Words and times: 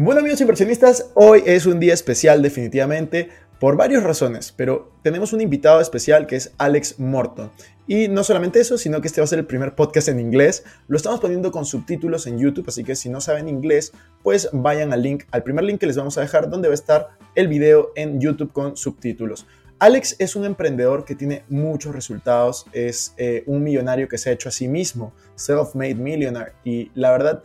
Bueno 0.00 0.20
amigos 0.20 0.40
inversionistas, 0.40 1.10
hoy 1.16 1.42
es 1.44 1.66
un 1.66 1.80
día 1.80 1.92
especial 1.92 2.40
definitivamente 2.40 3.30
por 3.58 3.76
varias 3.76 4.04
razones, 4.04 4.54
pero 4.56 4.92
tenemos 5.02 5.32
un 5.32 5.40
invitado 5.40 5.80
especial 5.80 6.28
que 6.28 6.36
es 6.36 6.52
Alex 6.56 7.00
Morton. 7.00 7.50
Y 7.88 8.06
no 8.06 8.22
solamente 8.22 8.60
eso, 8.60 8.78
sino 8.78 9.00
que 9.00 9.08
este 9.08 9.20
va 9.20 9.24
a 9.24 9.26
ser 9.26 9.40
el 9.40 9.46
primer 9.46 9.74
podcast 9.74 10.06
en 10.06 10.20
inglés. 10.20 10.62
Lo 10.86 10.96
estamos 10.96 11.18
poniendo 11.18 11.50
con 11.50 11.64
subtítulos 11.64 12.28
en 12.28 12.38
YouTube, 12.38 12.68
así 12.68 12.84
que 12.84 12.94
si 12.94 13.08
no 13.08 13.20
saben 13.20 13.48
inglés, 13.48 13.90
pues 14.22 14.48
vayan 14.52 14.92
al 14.92 15.02
link, 15.02 15.24
al 15.32 15.42
primer 15.42 15.64
link 15.64 15.80
que 15.80 15.88
les 15.88 15.96
vamos 15.96 16.16
a 16.16 16.20
dejar, 16.20 16.48
donde 16.48 16.68
va 16.68 16.74
a 16.74 16.76
estar 16.76 17.08
el 17.34 17.48
video 17.48 17.90
en 17.96 18.20
YouTube 18.20 18.52
con 18.52 18.76
subtítulos. 18.76 19.48
Alex 19.80 20.16
es 20.18 20.34
un 20.34 20.44
emprendedor 20.44 21.04
que 21.04 21.14
tiene 21.14 21.44
muchos 21.48 21.94
resultados, 21.94 22.66
es 22.72 23.14
eh, 23.16 23.44
un 23.46 23.62
millonario 23.62 24.08
que 24.08 24.18
se 24.18 24.30
ha 24.30 24.32
hecho 24.32 24.48
a 24.48 24.52
sí 24.52 24.66
mismo, 24.66 25.12
self-made 25.36 25.94
millionaire, 25.94 26.52
y 26.64 26.90
la 26.94 27.12
verdad 27.12 27.42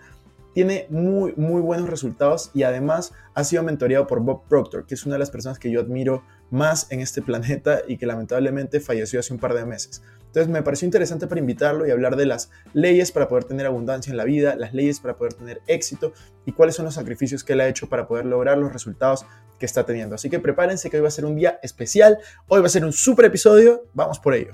tiene 0.53 0.87
muy, 0.89 1.33
muy 1.35 1.61
buenos 1.61 1.89
resultados 1.89 2.51
y 2.53 2.63
además 2.63 3.11
ha 3.33 3.43
sido 3.43 3.63
mentoreado 3.63 4.07
por 4.07 4.21
Bob 4.21 4.43
Proctor, 4.47 4.85
que 4.85 4.93
es 4.93 5.05
una 5.05 5.15
de 5.15 5.19
las 5.19 5.31
personas 5.31 5.59
que 5.59 5.71
yo 5.71 5.81
admiro 5.81 6.23
más 6.51 6.91
en 6.91 7.01
este 7.01 7.21
planeta 7.23 7.81
y 7.87 7.97
que 7.97 8.05
lamentablemente 8.05 8.79
falleció 8.79 9.19
hace 9.19 9.33
un 9.33 9.39
par 9.39 9.53
de 9.53 9.65
meses. 9.65 10.01
Entonces 10.33 10.51
me 10.51 10.63
pareció 10.63 10.87
interesante 10.87 11.27
para 11.27 11.39
invitarlo 11.39 11.85
y 11.85 11.91
hablar 11.91 12.15
de 12.15 12.25
las 12.25 12.49
leyes 12.73 13.11
para 13.11 13.27
poder 13.27 13.43
tener 13.43 13.67
abundancia 13.67 14.09
en 14.09 14.17
la 14.17 14.23
vida, 14.23 14.55
las 14.55 14.73
leyes 14.73 14.99
para 14.99 15.15
poder 15.15 15.35
tener 15.35 15.61
éxito 15.67 16.11
y 16.45 16.53
cuáles 16.53 16.75
son 16.75 16.85
los 16.85 16.95
sacrificios 16.95 17.43
que 17.43 17.53
él 17.53 17.61
ha 17.61 17.67
hecho 17.67 17.87
para 17.87 18.07
poder 18.07 18.25
lograr 18.25 18.57
los 18.57 18.73
resultados 18.73 19.27
que 19.59 19.67
está 19.67 19.85
teniendo. 19.85 20.15
Así 20.15 20.31
que 20.31 20.39
prepárense 20.39 20.89
que 20.89 20.97
hoy 20.97 21.03
va 21.03 21.09
a 21.09 21.11
ser 21.11 21.25
un 21.25 21.35
día 21.35 21.59
especial, 21.61 22.17
hoy 22.47 22.61
va 22.61 22.65
a 22.65 22.69
ser 22.69 22.83
un 22.83 22.93
super 22.93 23.25
episodio, 23.25 23.85
vamos 23.93 24.17
por 24.17 24.33
ello. 24.33 24.53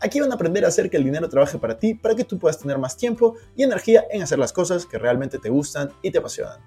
Aquí 0.00 0.20
van 0.20 0.30
a 0.30 0.34
aprender 0.34 0.62
a 0.64 0.68
hacer 0.68 0.90
que 0.90 0.98
el 0.98 1.04
dinero 1.04 1.26
trabaje 1.28 1.58
para 1.58 1.78
ti, 1.78 1.94
para 1.94 2.14
que 2.14 2.22
tú 2.22 2.38
puedas 2.38 2.58
tener 2.58 2.78
más 2.78 2.96
tiempo 2.96 3.36
y 3.56 3.62
energía 3.62 4.04
en 4.10 4.22
hacer 4.22 4.38
las 4.38 4.52
cosas 4.52 4.84
que 4.84 4.98
realmente 4.98 5.38
te 5.38 5.48
gustan 5.48 5.90
y 6.02 6.10
te 6.10 6.18
apasionan. 6.18 6.60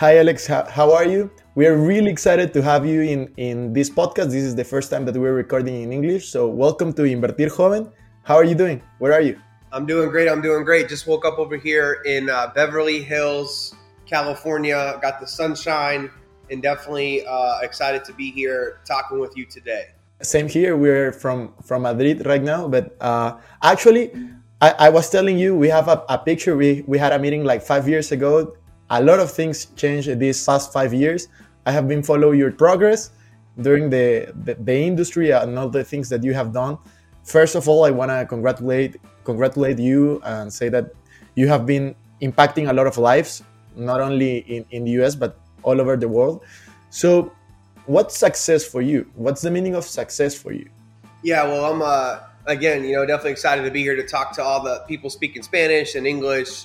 Hi 0.00 0.18
Alex, 0.18 0.48
how, 0.48 0.94
are 0.94 1.10
you? 1.10 1.30
We 1.54 1.66
are 1.66 1.76
really 1.76 2.10
excited 2.10 2.52
to 2.52 2.62
have 2.62 2.86
you 2.86 3.02
in, 3.02 3.32
in 3.36 3.72
this 3.72 3.90
podcast. 3.90 4.30
This 4.30 4.44
is 4.44 4.54
the 4.54 4.64
first 4.64 4.90
time 4.90 5.06
that 5.06 5.16
we're 5.16 5.34
recording 5.34 5.82
in 5.82 5.92
English, 5.92 6.28
so 6.28 6.46
welcome 6.46 6.92
to 6.94 7.02
Invertir 7.04 7.48
Joven. 7.48 7.90
How 8.24 8.36
are 8.36 8.44
you 8.44 8.54
doing? 8.54 8.82
Where 8.98 9.12
are 9.14 9.22
you? 9.22 9.38
I'm 9.72 9.86
doing 9.86 10.10
great. 10.10 10.28
I'm 10.28 10.42
doing 10.42 10.64
great. 10.64 10.88
Just 10.88 11.06
woke 11.06 11.24
up 11.24 11.38
over 11.38 11.56
here 11.56 12.02
in 12.04 12.28
uh, 12.28 12.52
Beverly 12.54 13.02
Hills, 13.02 13.74
California. 14.06 14.98
Got 15.00 15.20
the 15.20 15.26
sunshine, 15.26 16.10
and 16.50 16.62
definitely 16.62 17.24
uh, 17.26 17.60
excited 17.62 18.04
to 18.04 18.12
be 18.12 18.30
here 18.30 18.80
talking 18.86 19.18
with 19.18 19.36
you 19.36 19.46
today. 19.46 19.88
Same 20.22 20.48
here. 20.48 20.76
We're 20.76 21.12
from 21.12 21.52
from 21.62 21.82
Madrid 21.82 22.24
right 22.26 22.42
now, 22.42 22.68
but 22.68 22.94
uh, 23.00 23.38
actually, 23.62 24.14
I, 24.60 24.86
I 24.86 24.88
was 24.88 25.10
telling 25.10 25.36
you 25.38 25.54
we 25.56 25.68
have 25.68 25.88
a, 25.88 26.04
a 26.08 26.18
picture. 26.18 26.56
We 26.56 26.84
we 26.86 26.98
had 26.98 27.12
a 27.12 27.18
meeting 27.18 27.42
like 27.44 27.62
five 27.62 27.88
years 27.88 28.12
ago. 28.12 28.54
A 28.90 29.02
lot 29.02 29.18
of 29.18 29.32
things 29.32 29.66
changed 29.74 30.06
these 30.18 30.38
past 30.46 30.72
five 30.72 30.94
years. 30.94 31.26
I 31.66 31.72
have 31.72 31.88
been 31.88 32.02
following 32.02 32.38
your 32.38 32.52
progress 32.52 33.10
during 33.60 33.90
the, 33.90 34.30
the 34.44 34.54
the 34.54 34.76
industry 34.78 35.30
and 35.32 35.58
all 35.58 35.68
the 35.68 35.82
things 35.82 36.08
that 36.10 36.22
you 36.22 36.34
have 36.34 36.52
done. 36.52 36.78
First 37.24 37.54
of 37.54 37.68
all, 37.68 37.84
I 37.84 37.90
want 37.90 38.10
to 38.10 38.24
congratulate 38.26 39.02
congratulate 39.24 39.78
you 39.78 40.22
and 40.22 40.52
say 40.52 40.68
that 40.70 40.94
you 41.34 41.48
have 41.48 41.66
been 41.66 41.94
impacting 42.22 42.70
a 42.70 42.72
lot 42.72 42.86
of 42.86 42.98
lives, 42.98 43.42
not 43.74 44.00
only 44.00 44.46
in, 44.46 44.64
in 44.70 44.84
the 44.84 45.02
US 45.02 45.14
but 45.14 45.38
all 45.62 45.80
over 45.80 45.96
the 45.96 46.08
world. 46.08 46.42
So 46.90 47.32
what's 47.86 48.16
success 48.16 48.64
for 48.64 48.80
you? 48.80 49.10
What's 49.14 49.42
the 49.42 49.50
meaning 49.50 49.74
of 49.74 49.84
success 49.84 50.34
for 50.34 50.52
you? 50.52 50.68
Yeah, 51.22 51.44
well, 51.44 51.72
I'm 51.72 51.82
uh, 51.82 52.20
again, 52.46 52.84
you 52.84 52.92
know, 52.92 53.06
definitely 53.06 53.32
excited 53.32 53.62
to 53.64 53.70
be 53.70 53.82
here 53.82 53.96
to 53.96 54.06
talk 54.06 54.32
to 54.36 54.42
all 54.42 54.62
the 54.62 54.84
people 54.88 55.10
speaking 55.10 55.42
Spanish 55.42 55.94
and 55.94 56.06
English. 56.06 56.64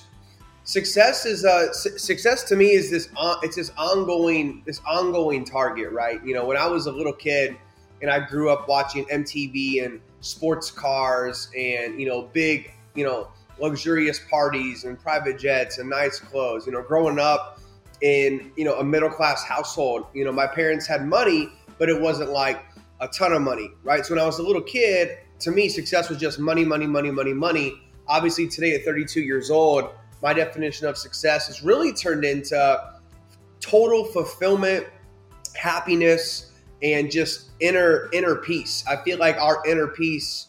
Success 0.64 1.24
is 1.24 1.44
uh, 1.44 1.72
su- 1.72 1.96
success 1.96 2.42
to 2.44 2.56
me 2.56 2.72
is 2.72 2.90
this 2.90 3.08
on, 3.16 3.38
it's 3.42 3.56
this 3.56 3.72
ongoing 3.78 4.62
this 4.66 4.80
ongoing 4.86 5.44
target, 5.44 5.92
right? 5.92 6.22
You 6.24 6.34
know, 6.34 6.44
when 6.44 6.56
I 6.56 6.66
was 6.66 6.86
a 6.86 6.92
little 6.92 7.12
kid 7.12 7.56
and 8.02 8.10
I 8.10 8.20
grew 8.20 8.50
up 8.50 8.68
watching 8.68 9.04
MTV 9.06 9.84
and 9.84 10.00
sports 10.20 10.70
cars 10.70 11.48
and 11.56 11.98
you 12.00 12.06
know 12.06 12.22
big 12.32 12.72
you 12.94 13.04
know 13.04 13.28
luxurious 13.60 14.20
parties 14.30 14.84
and 14.84 15.00
private 15.00 15.38
jets 15.38 15.78
and 15.78 15.88
nice 15.88 16.18
clothes. 16.18 16.66
You 16.66 16.72
know, 16.72 16.82
growing 16.82 17.18
up 17.18 17.57
in 18.00 18.52
you 18.56 18.64
know 18.64 18.78
a 18.78 18.84
middle 18.84 19.10
class 19.10 19.44
household, 19.44 20.06
you 20.14 20.24
know, 20.24 20.32
my 20.32 20.46
parents 20.46 20.86
had 20.86 21.06
money, 21.06 21.50
but 21.78 21.88
it 21.88 22.00
wasn't 22.00 22.30
like 22.30 22.64
a 23.00 23.08
ton 23.08 23.32
of 23.32 23.42
money, 23.42 23.70
right? 23.82 24.04
So 24.04 24.14
when 24.14 24.22
I 24.22 24.26
was 24.26 24.38
a 24.38 24.42
little 24.42 24.62
kid, 24.62 25.18
to 25.40 25.50
me, 25.50 25.68
success 25.68 26.08
was 26.08 26.18
just 26.18 26.38
money, 26.38 26.64
money, 26.64 26.86
money, 26.86 27.10
money, 27.10 27.32
money. 27.32 27.80
Obviously, 28.06 28.48
today 28.48 28.74
at 28.74 28.84
32 28.84 29.20
years 29.20 29.50
old, 29.50 29.90
my 30.22 30.32
definition 30.32 30.86
of 30.86 30.96
success 30.96 31.46
has 31.46 31.62
really 31.62 31.92
turned 31.92 32.24
into 32.24 32.94
total 33.60 34.04
fulfillment, 34.04 34.86
happiness, 35.54 36.52
and 36.82 37.10
just 37.10 37.50
inner 37.60 38.08
inner 38.12 38.36
peace. 38.36 38.84
I 38.88 38.96
feel 38.96 39.18
like 39.18 39.36
our 39.36 39.62
inner 39.66 39.88
peace 39.88 40.46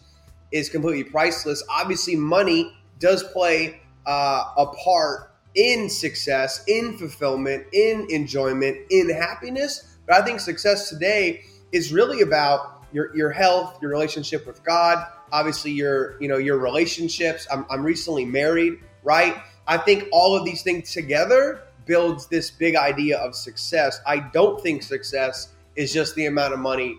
is 0.52 0.70
completely 0.70 1.04
priceless. 1.04 1.64
Obviously, 1.70 2.16
money 2.16 2.76
does 3.00 3.24
play 3.24 3.81
uh, 4.06 4.46
a 4.58 4.66
part 4.84 5.29
in 5.56 5.90
success, 5.90 6.64
in 6.68 6.98
fulfillment, 6.98 7.66
in 7.74 8.08
enjoyment, 8.10 8.78
in 8.90 9.10
happiness. 9.10 9.98
But 10.06 10.22
I 10.22 10.26
think 10.26 10.40
success 10.40 10.90
today 10.90 11.44
is 11.72 11.92
really 11.92 12.22
about 12.22 12.84
your 12.92 13.16
your 13.16 13.32
health, 13.32 13.80
your 13.82 13.92
relationship 13.92 14.48
with 14.48 14.64
God, 14.64 15.06
obviously 15.32 15.72
your 15.72 16.22
you 16.22 16.28
know 16.28 16.38
your 16.38 16.58
relationships. 16.58 17.48
I'm, 17.52 17.66
I'm 17.70 17.84
recently 17.84 18.26
married, 18.26 18.80
right? 19.04 19.36
I 19.68 19.78
think 19.78 20.08
all 20.12 20.36
of 20.36 20.46
these 20.46 20.64
things 20.64 20.92
together 20.92 21.62
builds 21.86 22.28
this 22.28 22.50
big 22.52 22.76
idea 22.76 23.18
of 23.18 23.36
success. 23.36 24.00
I 24.06 24.20
don't 24.20 24.62
think 24.62 24.84
success 24.84 25.50
is 25.76 25.94
just 25.94 26.16
the 26.16 26.26
amount 26.26 26.54
of 26.54 26.60
money 26.60 26.98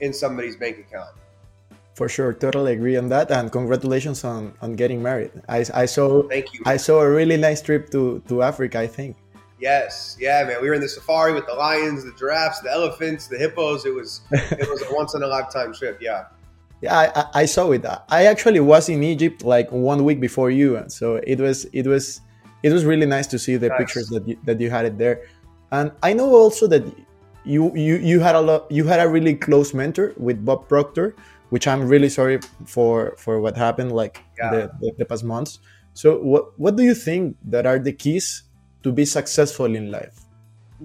in 0.00 0.12
somebody's 0.12 0.56
bank 0.56 0.78
account. 0.78 1.10
For 1.94 2.08
sure, 2.08 2.32
totally 2.32 2.72
agree 2.72 2.96
on 2.96 3.08
that, 3.10 3.30
and 3.30 3.52
congratulations 3.52 4.24
on, 4.24 4.54
on 4.62 4.74
getting 4.76 5.02
married. 5.02 5.30
I, 5.48 5.64
I 5.74 5.84
saw 5.86 6.22
Thank 6.28 6.54
you. 6.54 6.60
I 6.64 6.78
saw 6.78 7.00
a 7.00 7.10
really 7.10 7.36
nice 7.36 7.60
trip 7.60 7.90
to, 7.90 8.22
to 8.28 8.42
Africa. 8.42 8.78
I 8.80 8.86
think. 8.86 9.16
Yes, 9.60 10.16
yeah, 10.18 10.42
man. 10.44 10.60
We 10.62 10.68
were 10.68 10.74
in 10.74 10.80
the 10.80 10.88
safari 10.88 11.32
with 11.34 11.46
the 11.46 11.54
lions, 11.54 12.04
the 12.04 12.12
giraffes, 12.18 12.60
the 12.60 12.70
elephants, 12.72 13.26
the 13.28 13.38
hippos. 13.38 13.84
It 13.84 13.94
was 13.94 14.22
it 14.32 14.68
was 14.70 14.82
a 14.82 14.86
once 15.00 15.14
in 15.14 15.22
a 15.22 15.26
lifetime 15.26 15.72
trip. 15.74 15.98
Yeah. 16.00 16.24
Yeah, 16.80 16.98
I, 16.98 17.42
I- 17.42 17.46
saw 17.46 17.70
it. 17.70 17.84
I 18.08 18.24
actually 18.26 18.58
was 18.58 18.88
in 18.88 19.04
Egypt 19.04 19.44
like 19.44 19.70
one 19.70 20.02
week 20.02 20.18
before 20.18 20.50
you, 20.50 20.76
and 20.76 20.90
so 20.90 21.16
it 21.16 21.38
was 21.38 21.66
it 21.72 21.86
was 21.86 22.20
it 22.64 22.72
was 22.72 22.84
really 22.84 23.06
nice 23.06 23.26
to 23.28 23.38
see 23.38 23.56
the 23.56 23.68
Nice. 23.68 23.78
pictures 23.78 24.08
that 24.08 24.26
you, 24.26 24.36
that 24.44 24.60
you 24.60 24.68
had 24.70 24.84
it 24.86 24.98
there. 24.98 25.22
And 25.70 25.92
I 26.02 26.12
know 26.12 26.30
also 26.34 26.66
that 26.68 26.82
you 27.44 27.70
you 27.76 27.96
you 27.96 28.18
had 28.18 28.34
a 28.34 28.40
lot 28.40 28.70
you 28.70 28.84
had 28.84 28.98
a 28.98 29.08
really 29.08 29.34
close 29.36 29.72
mentor 29.74 30.12
with 30.16 30.44
Bob 30.44 30.66
Proctor, 30.68 31.14
which 31.52 31.68
I'm 31.68 31.86
really 31.86 32.08
sorry 32.08 32.40
for 32.64 33.14
for 33.18 33.38
what 33.38 33.54
happened 33.58 33.92
like 33.92 34.24
Yeah. 34.38 34.50
the, 34.50 34.60
the, 34.80 34.88
the 35.00 35.04
past 35.04 35.22
months. 35.22 35.58
So 35.92 36.16
what 36.16 36.58
what 36.58 36.76
do 36.76 36.82
you 36.82 36.94
think 36.94 37.36
that 37.52 37.66
are 37.66 37.78
the 37.78 37.92
keys 37.92 38.44
to 38.84 38.90
be 38.90 39.04
successful 39.04 39.68
in 39.76 39.90
life? 39.90 40.16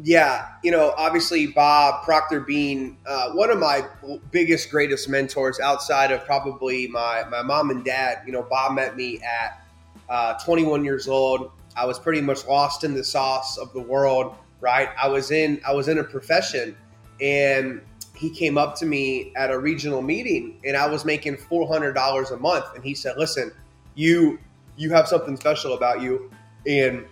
Yeah, 0.04 0.50
you 0.66 0.72
know, 0.72 0.94
obviously 0.98 1.48
Bob 1.48 2.04
Proctor 2.04 2.42
being 2.42 2.98
uh, 3.08 3.32
one 3.32 3.50
of 3.50 3.60
my 3.60 3.88
biggest, 4.30 4.70
greatest 4.70 5.08
mentors 5.08 5.58
outside 5.62 6.12
of 6.12 6.26
probably 6.26 6.88
my 6.88 7.24
my 7.32 7.42
mom 7.42 7.72
and 7.72 7.86
dad. 7.86 8.24
You 8.26 8.34
know, 8.34 8.44
Bob 8.44 8.76
met 8.76 8.98
me 8.98 9.22
at 9.24 9.64
uh, 10.10 10.34
21 10.44 10.84
years 10.84 11.08
old. 11.08 11.52
I 11.78 11.86
was 11.86 11.98
pretty 11.98 12.22
much 12.22 12.46
lost 12.46 12.84
in 12.84 12.94
the 12.94 13.04
sauce 13.04 13.58
of 13.58 13.72
the 13.72 13.82
world. 13.94 14.36
Right, 14.60 14.90
I 15.02 15.08
was 15.08 15.32
in 15.32 15.62
I 15.66 15.72
was 15.74 15.88
in 15.88 15.98
a 16.00 16.04
profession, 16.04 16.76
and 17.22 17.82
he 18.18 18.30
came 18.30 18.58
up 18.58 18.76
to 18.76 18.86
me 18.86 19.32
at 19.36 19.52
a 19.52 19.58
regional 19.58 20.02
meeting, 20.02 20.60
and 20.66 20.76
I 20.76 20.88
was 20.88 21.06
making 21.06 21.38
four 21.38 21.68
hundred 21.68 21.94
dollars 21.94 22.32
a 22.32 22.38
month, 22.38 22.66
and 22.76 22.84
he 22.84 22.94
said, 22.96 23.18
"Listen, 23.18 23.52
you 23.96 24.40
you 24.76 24.90
have 24.92 25.08
something 25.08 25.38
special 25.38 25.74
about 25.74 26.02
you, 26.02 26.32
and." 26.66 27.06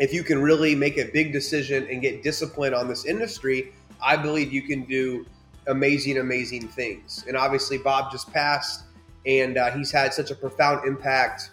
if 0.00 0.14
you 0.14 0.24
can 0.24 0.40
really 0.40 0.74
make 0.74 0.96
a 0.96 1.04
big 1.12 1.30
decision 1.30 1.86
and 1.90 2.00
get 2.00 2.22
discipline 2.22 2.72
on 2.72 2.88
this 2.88 3.04
industry, 3.04 3.72
I 4.02 4.16
believe 4.16 4.50
you 4.50 4.62
can 4.62 4.84
do 4.84 5.26
amazing, 5.66 6.16
amazing 6.16 6.68
things. 6.68 7.24
And 7.28 7.36
obviously, 7.36 7.76
Bob 7.76 8.10
just 8.10 8.32
passed, 8.32 8.84
and 9.26 9.58
uh, 9.58 9.70
he's 9.72 9.90
had 9.90 10.14
such 10.14 10.30
a 10.30 10.34
profound 10.34 10.86
impact 10.86 11.50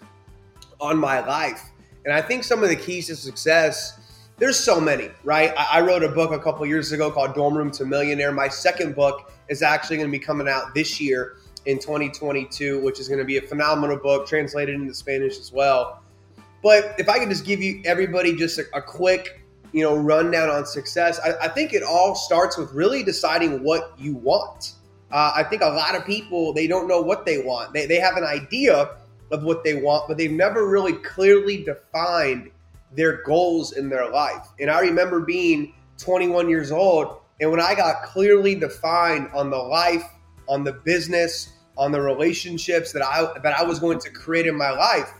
on 0.79 0.97
my 0.97 1.19
life. 1.19 1.71
And 2.05 2.13
I 2.13 2.21
think 2.21 2.45
some 2.45 2.63
of 2.63 2.69
the 2.69 2.75
keys 2.75 3.07
to 3.07 3.17
success, 3.17 3.99
there's 4.37 4.59
so 4.59 4.79
many, 4.79 5.09
right? 5.23 5.51
I, 5.57 5.79
I 5.79 5.81
wrote 5.81 6.03
a 6.03 6.09
book 6.09 6.31
a 6.31 6.39
couple 6.39 6.65
years 6.65 6.91
ago 6.91 7.09
called 7.11 7.33
Dorm 7.33 7.57
Room 7.57 7.71
to 7.71 7.85
Millionaire. 7.85 8.31
My 8.31 8.47
second 8.47 8.95
book 8.95 9.31
is 9.49 9.61
actually 9.61 9.97
going 9.97 10.09
to 10.09 10.11
be 10.11 10.23
coming 10.23 10.47
out 10.47 10.75
this 10.75 11.01
year 11.01 11.37
in 11.65 11.79
2022, 11.79 12.79
which 12.81 12.99
is 12.99 13.07
going 13.07 13.19
to 13.19 13.25
be 13.25 13.37
a 13.37 13.41
phenomenal 13.41 13.97
book, 13.97 14.27
translated 14.27 14.75
into 14.75 14.93
Spanish 14.93 15.39
as 15.39 15.51
well. 15.51 16.03
But 16.61 16.95
if 16.99 17.09
I 17.09 17.19
could 17.19 17.29
just 17.29 17.45
give 17.45 17.61
you 17.61 17.81
everybody 17.83 18.35
just 18.35 18.59
a, 18.59 18.65
a 18.75 18.81
quick, 18.81 19.41
you 19.71 19.83
know, 19.83 19.95
rundown 19.95 20.49
on 20.49 20.65
success, 20.65 21.19
I, 21.19 21.45
I, 21.45 21.47
think 21.49 21.73
it 21.73 21.83
all 21.83 22.15
starts 22.15 22.57
with 22.57 22.71
really 22.71 23.03
deciding 23.03 23.63
what 23.63 23.93
you 23.97 24.15
want. 24.15 24.73
Uh, 25.11 25.33
I 25.35 25.43
think 25.43 25.61
a 25.61 25.67
lot 25.67 25.95
of 25.95 26.05
people 26.05 26.53
they 26.53 26.67
don't 26.67 26.87
know 26.87 27.01
what 27.01 27.25
they 27.25 27.39
want. 27.39 27.73
They, 27.73 27.85
they 27.85 27.99
have 27.99 28.17
an 28.17 28.23
idea 28.23 28.97
of 29.31 29.43
what 29.43 29.63
they 29.63 29.75
want, 29.75 30.07
but 30.07 30.17
they've 30.17 30.31
never 30.31 30.67
really 30.67 30.93
clearly 30.93 31.63
defined 31.63 32.51
their 32.93 33.21
goals 33.23 33.73
in 33.73 33.89
their 33.89 34.09
life. 34.09 34.47
And 34.59 34.69
I 34.69 34.79
remember 34.79 35.19
being 35.19 35.73
21 35.97 36.49
years 36.49 36.71
old, 36.71 37.19
and 37.39 37.51
when 37.51 37.59
I 37.59 37.75
got 37.75 38.03
clearly 38.03 38.55
defined 38.55 39.29
on 39.33 39.49
the 39.49 39.57
life, 39.57 40.03
on 40.47 40.63
the 40.63 40.73
business, 40.73 41.53
on 41.77 41.91
the 41.91 42.01
relationships 42.01 42.91
that 42.91 43.03
I 43.03 43.39
that 43.41 43.53
I 43.57 43.63
was 43.63 43.79
going 43.79 43.99
to 43.99 44.09
create 44.09 44.47
in 44.47 44.57
my 44.57 44.71
life, 44.71 45.13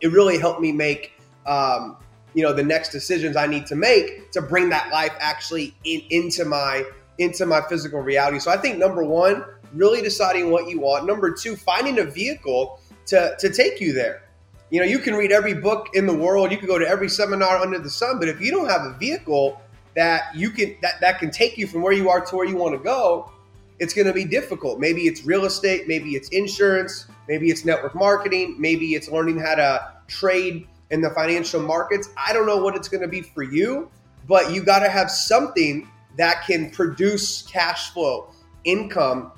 it 0.00 0.08
really 0.08 0.38
helped 0.38 0.60
me 0.60 0.72
make 0.72 1.12
um, 1.44 1.96
you 2.34 2.42
know 2.42 2.52
the 2.52 2.62
next 2.62 2.90
decisions 2.90 3.36
I 3.36 3.46
need 3.46 3.66
to 3.66 3.76
make 3.76 4.30
to 4.32 4.40
bring 4.40 4.70
that 4.70 4.90
life 4.90 5.12
actually 5.20 5.74
in, 5.84 6.02
into 6.10 6.44
my 6.44 6.84
into 7.18 7.46
my 7.46 7.60
physical 7.68 8.00
reality. 8.00 8.38
So 8.38 8.50
I 8.50 8.56
think 8.56 8.78
number 8.78 9.04
one, 9.04 9.44
really 9.74 10.02
deciding 10.02 10.50
what 10.50 10.68
you 10.68 10.80
want. 10.80 11.06
Number 11.06 11.30
two, 11.32 11.56
finding 11.56 11.98
a 11.98 12.04
vehicle 12.04 12.80
to 13.06 13.36
to 13.38 13.50
take 13.50 13.80
you 13.80 13.92
there. 13.92 14.22
You 14.70 14.80
know, 14.80 14.86
you 14.86 14.98
can 14.98 15.14
read 15.14 15.30
every 15.30 15.54
book 15.54 15.90
in 15.94 16.06
the 16.06 16.14
world, 16.14 16.50
you 16.50 16.58
can 16.58 16.66
go 16.66 16.78
to 16.78 16.86
every 16.86 17.08
seminar 17.08 17.58
under 17.58 17.78
the 17.78 17.90
sun, 17.90 18.18
but 18.18 18.28
if 18.28 18.40
you 18.40 18.50
don't 18.50 18.68
have 18.68 18.82
a 18.82 18.94
vehicle 18.98 19.60
that 19.94 20.34
you 20.34 20.50
can 20.50 20.76
that, 20.82 21.00
that 21.00 21.20
can 21.20 21.30
take 21.30 21.56
you 21.56 21.66
from 21.68 21.82
where 21.82 21.92
you 21.92 22.10
are 22.10 22.20
to 22.20 22.36
where 22.36 22.46
you 22.46 22.56
want 22.56 22.74
to 22.74 22.82
go, 22.82 23.30
it's 23.78 23.94
going 23.94 24.08
to 24.08 24.12
be 24.12 24.24
difficult. 24.24 24.80
Maybe 24.80 25.06
it's 25.06 25.24
real 25.24 25.44
estate, 25.44 25.86
maybe 25.86 26.16
it's 26.16 26.30
insurance, 26.30 27.06
maybe 27.28 27.48
it's 27.50 27.64
network 27.64 27.94
marketing, 27.94 28.56
maybe 28.58 28.94
it's 28.94 29.08
learning 29.08 29.38
how 29.38 29.54
to 29.54 29.92
trade 30.08 30.66
in 30.90 31.00
the 31.00 31.10
financial 31.10 31.62
markets. 31.62 32.08
I 32.16 32.32
don't 32.32 32.46
know 32.46 32.58
what 32.58 32.74
it's 32.74 32.88
going 32.88 33.02
to 33.02 33.08
be 33.08 33.22
for 33.22 33.44
you, 33.44 33.88
but 34.26 34.52
you 34.52 34.64
got 34.64 34.80
to 34.80 34.88
have 34.88 35.10
something 35.10 35.88
that 36.16 36.44
can 36.44 36.70
produce 36.70 37.42
cash 37.42 37.90
flow, 37.90 38.30
income 38.64 39.30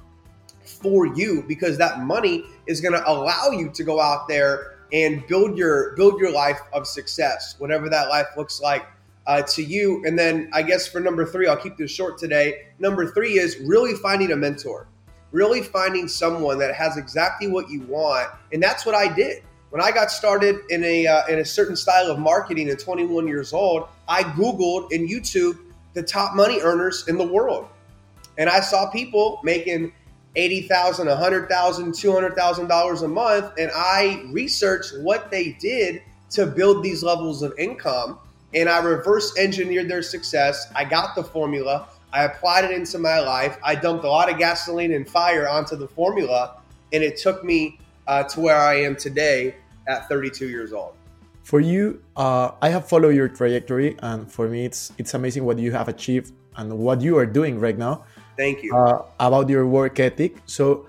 for 0.64 1.06
you 1.06 1.44
because 1.46 1.76
that 1.78 2.00
money 2.00 2.44
is 2.66 2.80
going 2.80 2.94
to 2.94 3.10
allow 3.10 3.50
you 3.50 3.70
to 3.70 3.84
go 3.84 4.00
out 4.00 4.28
there 4.28 4.77
and 4.92 5.26
build 5.26 5.56
your 5.58 5.94
build 5.96 6.20
your 6.20 6.32
life 6.32 6.60
of 6.72 6.86
success, 6.86 7.56
whatever 7.58 7.88
that 7.88 8.08
life 8.08 8.26
looks 8.36 8.60
like 8.60 8.86
uh, 9.28 9.42
to 9.42 9.62
you. 9.62 10.02
And 10.06 10.18
then 10.18 10.50
I 10.52 10.62
guess 10.62 10.88
for 10.88 11.00
number 11.00 11.24
three, 11.24 11.46
I'll 11.46 11.56
keep 11.56 11.76
this 11.76 11.90
short 11.90 12.18
today. 12.18 12.68
Number 12.78 13.06
three 13.06 13.38
is 13.38 13.58
really 13.60 13.94
finding 13.94 14.32
a 14.32 14.36
mentor, 14.36 14.88
really 15.32 15.62
finding 15.62 16.08
someone 16.08 16.58
that 16.58 16.74
has 16.74 16.96
exactly 16.96 17.46
what 17.46 17.70
you 17.70 17.82
want. 17.82 18.30
And 18.52 18.62
that's 18.62 18.86
what 18.86 18.94
I 18.94 19.12
did. 19.12 19.42
When 19.70 19.82
I 19.82 19.90
got 19.92 20.10
started 20.10 20.60
in 20.70 20.82
a, 20.82 21.06
uh, 21.06 21.26
in 21.26 21.40
a 21.40 21.44
certain 21.44 21.76
style 21.76 22.10
of 22.10 22.18
marketing 22.18 22.70
at 22.70 22.78
21 22.78 23.28
years 23.28 23.52
old, 23.52 23.88
I 24.08 24.22
Googled 24.22 24.92
and 24.92 25.06
YouTube 25.06 25.58
the 25.92 26.02
top 26.02 26.34
money 26.34 26.60
earners 26.62 27.06
in 27.06 27.18
the 27.18 27.26
world. 27.26 27.68
And 28.38 28.48
I 28.48 28.60
saw 28.60 28.88
people 28.90 29.40
making 29.44 29.92
$80,000, 30.38 30.68
$100,000, 30.68 31.48
$200,000 31.48 33.02
a 33.02 33.08
month. 33.08 33.52
And 33.58 33.70
I 33.74 34.24
researched 34.30 34.94
what 35.00 35.30
they 35.30 35.52
did 35.60 36.00
to 36.30 36.46
build 36.46 36.82
these 36.82 37.02
levels 37.02 37.42
of 37.42 37.52
income 37.58 38.18
and 38.54 38.68
I 38.68 38.78
reverse 38.82 39.36
engineered 39.36 39.88
their 39.88 40.02
success. 40.02 40.70
I 40.74 40.84
got 40.84 41.14
the 41.14 41.24
formula. 41.24 41.88
I 42.12 42.24
applied 42.24 42.64
it 42.64 42.70
into 42.70 42.98
my 42.98 43.20
life. 43.20 43.58
I 43.62 43.74
dumped 43.74 44.04
a 44.04 44.08
lot 44.08 44.30
of 44.30 44.38
gasoline 44.38 44.92
and 44.92 45.08
fire 45.08 45.48
onto 45.48 45.76
the 45.76 45.86
formula, 45.86 46.60
and 46.92 47.04
it 47.04 47.18
took 47.18 47.44
me 47.44 47.78
uh, 48.06 48.22
to 48.24 48.40
where 48.40 48.56
I 48.56 48.76
am 48.76 48.96
today 48.96 49.56
at 49.86 50.08
32 50.08 50.48
years 50.48 50.72
old. 50.72 50.94
For 51.42 51.60
you, 51.60 52.02
uh, 52.16 52.52
I 52.62 52.70
have 52.70 52.88
followed 52.88 53.14
your 53.14 53.28
trajectory, 53.28 53.96
and 54.00 54.30
for 54.30 54.48
me, 54.48 54.64
it's 54.64 54.92
it's 54.98 55.14
amazing 55.14 55.44
what 55.44 55.58
you 55.58 55.72
have 55.72 55.88
achieved 55.88 56.32
and 56.56 56.78
what 56.78 57.00
you 57.00 57.16
are 57.16 57.26
doing 57.26 57.58
right 57.60 57.76
now. 57.76 58.04
Thank 58.38 58.62
you. 58.62 58.74
Uh, 58.74 59.02
about 59.18 59.50
your 59.50 59.66
work 59.66 59.98
ethic. 59.98 60.36
So 60.46 60.86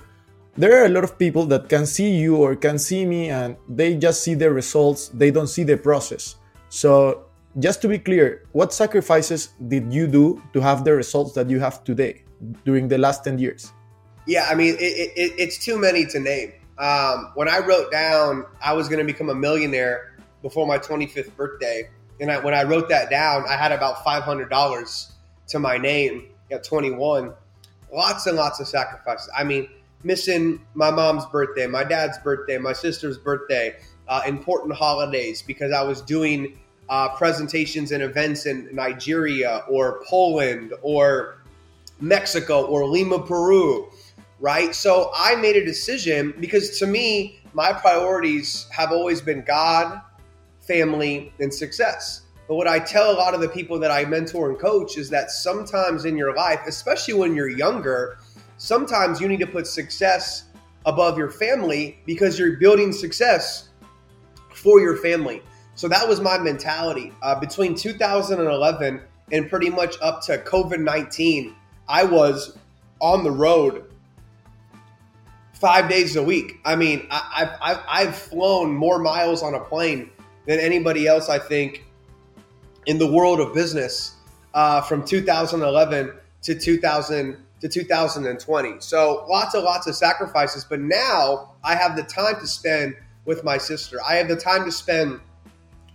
there 0.55 0.79
are 0.79 0.85
a 0.85 0.89
lot 0.89 1.03
of 1.03 1.17
people 1.17 1.45
that 1.47 1.67
can 1.67 1.87
see 1.87 2.11
you 2.11 2.37
or 2.37 2.55
can 2.55 2.77
see 2.77 3.05
me, 3.05 3.29
and 3.29 3.57
they 3.67 3.95
just 3.95 4.23
see 4.23 4.35
the 4.35 4.51
results. 4.51 5.09
They 5.09 5.31
don't 5.31 5.47
see 5.47 5.63
the 5.63 5.75
process. 5.75 6.35
So 6.69 7.25
just 7.57 7.81
to 7.81 7.87
be 7.87 7.97
clear, 7.97 8.45
what 8.51 8.71
sacrifices 8.71 9.49
did 9.67 9.91
you 9.91 10.05
do 10.05 10.41
to 10.53 10.61
have 10.61 10.85
the 10.85 10.93
results 10.93 11.33
that 11.33 11.49
you 11.49 11.59
have 11.59 11.83
today 11.83 12.21
during 12.65 12.87
the 12.87 12.99
last 12.99 13.23
10 13.23 13.39
years? 13.39 13.73
Yeah, 14.27 14.47
I 14.47 14.53
mean, 14.53 14.75
it, 14.75 15.11
it, 15.17 15.33
it's 15.37 15.57
too 15.57 15.79
many 15.79 16.05
to 16.05 16.19
name. 16.19 16.53
Um, 16.77 17.31
when 17.33 17.49
I 17.49 17.59
wrote 17.59 17.91
down 17.91 18.45
I 18.63 18.73
was 18.73 18.87
going 18.87 18.99
to 18.99 19.05
become 19.05 19.29
a 19.29 19.35
millionaire 19.35 20.15
before 20.43 20.67
my 20.67 20.77
25th 20.77 21.35
birthday, 21.35 21.89
and 22.21 22.31
I, 22.31 22.39
when 22.39 22.53
I 22.53 22.63
wrote 22.63 22.89
that 22.89 23.09
down, 23.09 23.45
I 23.49 23.57
had 23.57 23.71
about 23.71 24.05
$500 24.05 25.11
to 25.47 25.59
my 25.59 25.77
name 25.77 26.28
at 26.51 26.63
21. 26.63 27.33
Lots 27.93 28.27
and 28.27 28.37
lots 28.37 28.59
of 28.59 28.67
sacrifices. 28.67 29.29
I 29.35 29.43
mean, 29.43 29.69
missing 30.03 30.61
my 30.73 30.91
mom's 30.91 31.25
birthday, 31.27 31.67
my 31.67 31.83
dad's 31.83 32.17
birthday, 32.19 32.57
my 32.57 32.73
sister's 32.73 33.17
birthday, 33.17 33.75
uh, 34.07 34.21
important 34.27 34.75
holidays 34.75 35.41
because 35.41 35.71
I 35.71 35.83
was 35.83 36.01
doing 36.01 36.57
uh, 36.89 37.09
presentations 37.09 37.91
and 37.91 38.01
events 38.01 38.45
in 38.45 38.69
Nigeria 38.71 39.63
or 39.69 40.03
Poland 40.07 40.73
or 40.81 41.37
Mexico 41.99 42.65
or 42.65 42.85
Lima, 42.85 43.19
Peru, 43.19 43.91
right? 44.39 44.73
So 44.73 45.11
I 45.15 45.35
made 45.35 45.55
a 45.55 45.65
decision 45.65 46.33
because 46.39 46.79
to 46.79 46.87
me, 46.87 47.41
my 47.53 47.73
priorities 47.73 48.67
have 48.71 48.91
always 48.91 49.21
been 49.21 49.43
God, 49.43 50.01
family, 50.61 51.33
and 51.39 51.53
success. 51.53 52.21
But 52.49 52.55
what 52.55 52.67
I 52.67 52.79
tell 52.79 53.11
a 53.11 53.13
lot 53.13 53.35
of 53.35 53.41
the 53.41 53.47
people 53.47 53.77
that 53.77 53.91
I 53.91 54.05
mentor 54.05 54.49
and 54.49 54.57
coach 54.57 54.97
is 54.97 55.07
that 55.11 55.29
sometimes 55.29 56.05
in 56.05 56.17
your 56.17 56.35
life, 56.35 56.61
especially 56.65 57.13
when 57.13 57.35
you're 57.35 57.47
younger, 57.47 58.17
sometimes 58.57 59.21
you 59.21 59.27
need 59.27 59.39
to 59.41 59.45
put 59.45 59.67
success 59.67 60.45
above 60.87 61.15
your 61.15 61.29
family 61.29 61.99
because 62.07 62.39
you're 62.39 62.57
building 62.57 62.91
success 62.91 63.69
for 64.51 64.79
your 64.79 64.97
family. 64.97 65.43
So 65.75 65.87
that 65.89 66.09
was 66.09 66.21
my 66.21 66.39
mentality. 66.39 67.13
Uh, 67.21 67.39
between 67.39 67.75
2011 67.75 68.99
and 69.31 69.47
pretty 69.47 69.69
much 69.69 69.95
up 70.01 70.23
to 70.23 70.39
COVID 70.39 70.79
19, 70.79 71.55
I 71.87 72.03
was 72.03 72.57
on 72.99 73.23
the 73.23 73.31
road 73.31 73.93
five 75.53 75.87
days 75.87 76.15
a 76.15 76.23
week. 76.23 76.59
I 76.65 76.75
mean, 76.75 77.05
I, 77.11 77.45
have 77.61 77.83
I've 77.87 78.15
flown 78.15 78.73
more 78.73 78.97
miles 78.97 79.43
on 79.43 79.53
a 79.53 79.59
plane 79.59 80.09
than 80.47 80.59
anybody 80.59 81.05
else, 81.05 81.29
I 81.29 81.37
think, 81.37 81.85
in 82.89 82.97
the 82.97 83.05
world 83.05 83.39
of 83.39 83.53
business 83.53 84.15
uh, 84.55 84.81
from 84.81 85.05
2011 85.05 86.11
to 86.41 86.55
2000 86.55 87.37
to 87.61 87.69
2020. 87.69 88.75
So 88.79 89.25
lots 89.29 89.53
and 89.53 89.63
lots 89.63 89.85
of 89.85 89.95
sacrifices. 89.95 90.65
But 90.65 90.79
now 90.79 91.53
I 91.63 91.75
have 91.75 91.95
the 91.95 92.01
time 92.01 92.39
to 92.39 92.47
spend 92.47 92.95
with 93.25 93.43
my 93.43 93.59
sister. 93.59 93.99
I 94.03 94.15
have 94.15 94.27
the 94.27 94.35
time 94.35 94.65
to 94.65 94.71
spend 94.71 95.19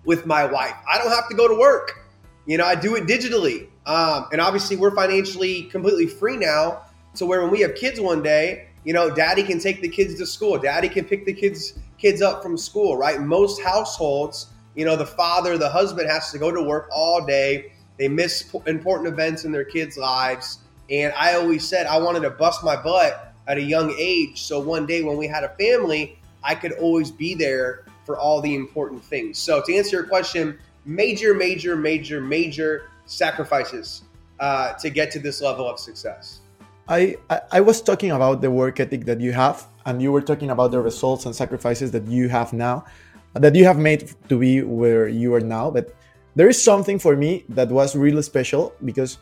with 0.05 0.25
my 0.25 0.45
wife. 0.45 0.77
I 0.89 0.99
don't 0.99 1.11
have 1.11 1.29
to 1.31 1.35
go 1.35 1.49
to 1.49 1.59
work. 1.59 1.99
You 2.47 2.59
know, 2.59 2.65
I 2.65 2.77
do 2.77 2.95
it 2.95 3.09
digitally. 3.09 3.67
Um, 3.87 4.29
and 4.31 4.41
obviously, 4.41 4.77
we're 4.77 4.95
financially 4.95 5.65
completely 5.65 6.07
free 6.07 6.37
now 6.37 6.83
to 7.17 7.27
where 7.27 7.43
when 7.43 7.51
we 7.51 7.61
have 7.63 7.75
kids 7.75 8.01
one 8.01 8.23
day, 8.23 8.69
you 8.85 8.93
know, 8.93 9.13
daddy 9.13 9.43
can 9.43 9.59
take 9.59 9.81
the 9.81 9.89
kids 9.89 10.15
to 10.21 10.27
school. 10.27 10.59
Daddy 10.59 10.89
can 10.89 11.07
pick 11.07 11.27
the 11.27 11.33
kids 11.33 11.77
kids 11.99 12.23
up 12.23 12.41
from 12.41 12.57
school, 12.57 12.97
right? 12.97 13.21
Most 13.21 13.61
households, 13.63 14.47
you 14.75 14.85
know, 14.85 14.97
the 14.97 15.07
father, 15.07 15.57
the 15.57 15.69
husband 15.69 16.09
has 16.09 16.33
to 16.33 16.39
go 16.39 16.51
to 16.51 16.63
work 16.63 16.89
all 16.91 17.25
day 17.25 17.73
they 17.99 18.09
miss 18.09 18.53
important 18.67 19.09
events 19.09 19.45
in 19.45 19.53
their 19.53 19.65
kids' 19.65 19.97
lives. 19.97 20.59
And 20.91 21.13
I 21.17 21.35
always 21.35 21.67
said 21.67 21.87
I 21.87 21.99
wanted 21.99 22.21
to 22.21 22.31
bust 22.31 22.65
my 22.65 22.77
butt 22.77 23.33
at 23.47 23.59
a 23.59 23.63
young 23.63 23.95
age. 23.99 24.43
So 24.43 24.59
one 24.59 24.87
day 24.87 25.03
when 25.03 25.17
we 25.17 25.27
had 25.27 25.45
a 25.45 25.51
family, 25.51 26.19
I 26.43 26.55
could 26.55 26.73
always 26.73 27.11
be 27.11 27.35
there 27.35 27.85
for 28.05 28.19
all 28.19 28.41
the 28.41 28.55
important 28.55 29.03
things. 29.03 29.39
So 29.39 29.63
to 29.63 29.75
answer 29.75 29.97
your 29.97 30.07
question, 30.07 30.59
major, 30.85 31.35
major, 31.35 31.77
major, 31.77 32.21
major 32.21 32.91
sacrifices 33.07 34.03
uh, 34.41 34.75
to 34.75 34.91
get 34.91 35.11
to 35.13 35.19
this 35.19 35.41
level 35.41 35.69
of 35.69 35.79
success. 35.79 36.41
I, 36.87 37.17
I 37.31 37.41
I 37.53 37.61
was 37.61 37.81
talking 37.81 38.11
about 38.11 38.43
the 38.43 38.51
work 38.51 38.79
ethic 38.79 39.07
that 39.07 39.19
you 39.19 39.33
have, 39.33 39.67
and 39.87 40.03
you 40.03 40.13
were 40.13 40.21
talking 40.21 40.51
about 40.51 40.71
the 40.71 40.81
results 40.81 41.25
and 41.25 41.35
sacrifices 41.35 41.93
that 41.93 42.07
you 42.07 42.29
have 42.29 42.53
now, 42.53 42.85
that 43.35 43.55
you 43.55 43.65
have 43.65 43.79
made 43.79 44.13
to 44.29 44.39
be 44.39 44.63
where 44.63 45.09
you 45.09 45.35
are 45.35 45.41
now. 45.41 45.71
But 45.71 45.95
there 46.35 46.49
is 46.49 46.63
something 46.63 46.99
for 46.99 47.17
me 47.17 47.45
that 47.51 47.69
was 47.69 47.95
really 47.97 48.23
special 48.23 48.75
because 48.85 49.19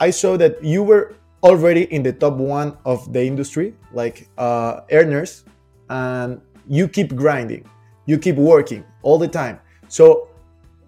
I 0.00 0.10
saw 0.10 0.36
that 0.36 0.62
you 0.62 0.82
were 0.82 1.14
already 1.42 1.84
in 1.92 2.02
the 2.02 2.12
top 2.12 2.34
one 2.34 2.76
of 2.84 3.12
the 3.12 3.24
industry, 3.24 3.74
like 3.92 4.28
uh, 4.38 4.80
earners, 4.90 5.44
and 5.88 6.40
you 6.68 6.88
keep 6.88 7.14
grinding, 7.14 7.68
you 8.06 8.18
keep 8.18 8.36
working 8.36 8.84
all 9.02 9.18
the 9.18 9.28
time. 9.28 9.60
So, 9.88 10.28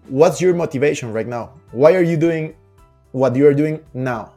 what's 0.07 0.41
your 0.41 0.53
motivation 0.53 1.13
right 1.13 1.27
now? 1.27 1.53
Why 1.71 1.95
are 1.95 2.03
you 2.03 2.17
doing 2.17 2.55
what 3.11 3.35
you 3.35 3.47
are 3.47 3.53
doing 3.53 3.83
now? 3.93 4.33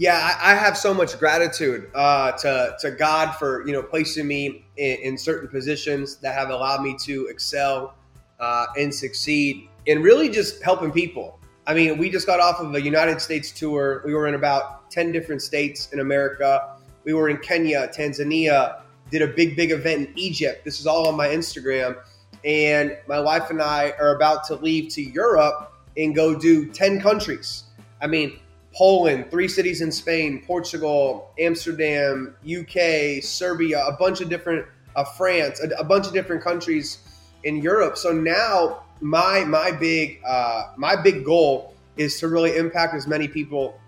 Yeah, 0.00 0.16
I, 0.16 0.52
I 0.52 0.54
have 0.54 0.78
so 0.78 0.94
much 0.94 1.18
gratitude 1.18 1.90
uh, 1.94 2.32
to 2.32 2.74
to 2.80 2.90
God 2.90 3.34
for 3.34 3.66
you 3.66 3.74
know 3.74 3.82
placing 3.82 4.26
me 4.26 4.64
in, 4.78 4.96
in 5.02 5.18
certain 5.18 5.46
positions 5.46 6.16
that 6.22 6.32
have 6.32 6.48
allowed 6.48 6.80
me 6.80 6.96
to 7.04 7.26
excel 7.26 7.94
uh, 8.40 8.64
and 8.78 8.94
succeed, 8.94 9.68
and 9.86 10.02
really 10.02 10.30
just 10.30 10.62
helping 10.62 10.90
people. 10.90 11.38
I 11.66 11.74
mean, 11.74 11.98
we 11.98 12.08
just 12.08 12.26
got 12.26 12.40
off 12.40 12.60
of 12.60 12.74
a 12.74 12.80
United 12.80 13.20
States 13.20 13.50
tour. 13.50 14.00
We 14.06 14.14
were 14.14 14.26
in 14.26 14.36
about 14.36 14.90
ten 14.90 15.12
different 15.12 15.42
states 15.42 15.92
in 15.92 16.00
America. 16.00 16.76
We 17.04 17.12
were 17.12 17.28
in 17.28 17.36
Kenya, 17.36 17.88
Tanzania. 17.88 18.80
Did 19.10 19.20
a 19.20 19.26
big, 19.26 19.54
big 19.54 19.70
event 19.70 20.08
in 20.08 20.18
Egypt. 20.18 20.64
This 20.64 20.80
is 20.80 20.86
all 20.86 21.08
on 21.08 21.14
my 21.14 21.28
Instagram. 21.28 21.98
And 22.42 22.96
my 23.06 23.20
wife 23.20 23.50
and 23.50 23.60
I 23.60 23.92
are 24.00 24.16
about 24.16 24.44
to 24.44 24.54
leave 24.54 24.88
to 24.94 25.02
Europe 25.02 25.74
and 25.98 26.14
go 26.14 26.34
do 26.34 26.70
ten 26.70 27.02
countries. 27.02 27.64
I 28.00 28.06
mean, 28.06 28.40
Poland, 28.80 29.30
three 29.30 29.46
cities 29.46 29.82
in 29.82 29.92
Spain, 29.92 30.42
Portugal, 30.46 31.34
Amsterdam, 31.38 32.34
UK, 32.42 33.22
Serbia, 33.22 33.84
a 33.84 33.92
bunch 33.92 34.22
of 34.22 34.30
different, 34.30 34.66
uh, 34.96 35.04
France, 35.04 35.60
a, 35.60 35.68
a 35.78 35.84
bunch 35.84 36.06
of 36.06 36.14
different 36.14 36.42
countries 36.42 36.96
in 37.44 37.58
Europe. 37.58 37.98
So 37.98 38.10
now 38.10 38.84
my 39.02 39.44
my 39.44 39.70
big 39.70 40.22
uh, 40.26 40.68
my 40.78 40.96
big 40.96 41.26
goal 41.26 41.74
is 41.98 42.18
to 42.20 42.28
really 42.28 42.56
impact 42.56 42.94
as 42.94 43.06
many 43.06 43.28
people 43.28 43.78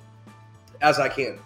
as 0.83 0.99
I 0.99 1.09
can. 1.09 1.39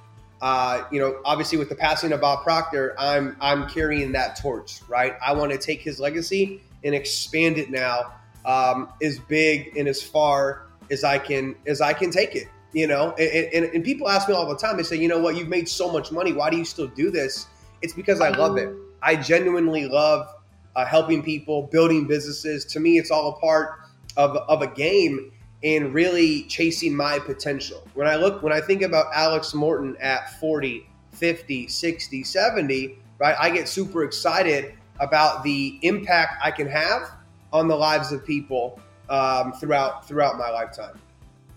Uh, 0.43 0.83
you 0.91 0.99
know, 0.99 1.21
obviously 1.25 1.57
with 1.57 1.69
the 1.69 1.77
passing 1.77 2.11
of 2.11 2.21
Bob 2.21 2.43
Proctor, 2.43 2.97
I'm 2.99 3.37
I'm 3.41 3.69
carrying 3.69 4.11
that 4.11 4.41
torch, 4.43 4.81
right? 4.89 5.15
I 5.25 5.33
want 5.33 5.53
to 5.53 5.59
take 5.59 5.83
his 5.83 6.01
legacy 6.01 6.63
and 6.83 6.97
expand 6.97 7.59
it 7.59 7.71
now 7.71 8.13
um, 8.45 8.89
as 9.01 9.21
big 9.21 9.77
and 9.77 9.87
as 9.87 10.03
far 10.03 10.67
as 10.91 11.05
I 11.05 11.21
can 11.21 11.55
as 11.69 11.81
I 11.81 11.93
can 11.93 12.11
take 12.11 12.35
it. 12.35 12.49
You 12.77 12.87
know, 12.87 13.15
and, 13.19 13.55
and, 13.55 13.75
and 13.75 13.83
people 13.83 14.07
ask 14.07 14.29
me 14.29 14.35
all 14.35 14.47
the 14.47 14.55
time. 14.55 14.77
They 14.77 14.83
say, 14.83 14.97
you 14.97 15.09
know 15.09 15.19
what, 15.19 15.35
you've 15.35 15.49
made 15.49 15.67
so 15.67 15.91
much 15.91 16.13
money. 16.13 16.35
Why 16.35 16.51
do 16.51 16.59
you 16.59 16.65
still 16.67 16.89
do 16.89 17.11
this? 17.11 17.47
It's 17.81 17.95
because 17.95 18.21
I 18.21 18.29
love 18.29 18.59
it. 18.59 18.69
I 19.01 19.17
genuinely 19.17 19.89
love 19.89 20.29
uh, 20.75 20.85
helping 20.85 21.23
people, 21.23 21.63
building 21.73 22.07
businesses. 22.07 22.67
To 22.67 22.79
me, 22.79 22.99
it's 22.99 23.11
all 23.11 23.31
a 23.31 23.41
part 23.41 23.81
of, 24.19 24.37
of 24.37 24.61
a 24.61 24.67
game 24.67 25.33
and 25.65 25.95
really 25.95 26.43
chasing 26.43 26.95
my 26.95 27.19
potential. 27.19 27.83
When 27.95 28.07
I 28.07 28.17
look, 28.17 28.43
when 28.43 28.53
I 28.53 28.61
think 28.61 28.83
about 28.83 29.07
Alex 29.15 29.55
Morton 29.55 29.97
at 29.99 30.39
40, 30.39 30.87
50, 31.13 31.69
60, 31.69 32.25
70, 32.25 32.99
right, 33.19 33.37
I 33.41 33.49
get 33.49 33.71
super 33.71 34.05
excited 34.05 34.75
about 35.01 35.43
the 35.43 35.79
impact 35.81 36.43
I 36.45 36.51
can 36.51 36.69
have 36.69 37.11
on 37.55 37.69
the 37.69 37.77
lives 37.77 38.13
of 38.13 38.27
people 38.27 38.79
um, 39.09 39.55
throughout 39.55 40.07
throughout 40.07 40.37
my 40.37 40.51
lifetime. 40.51 41.01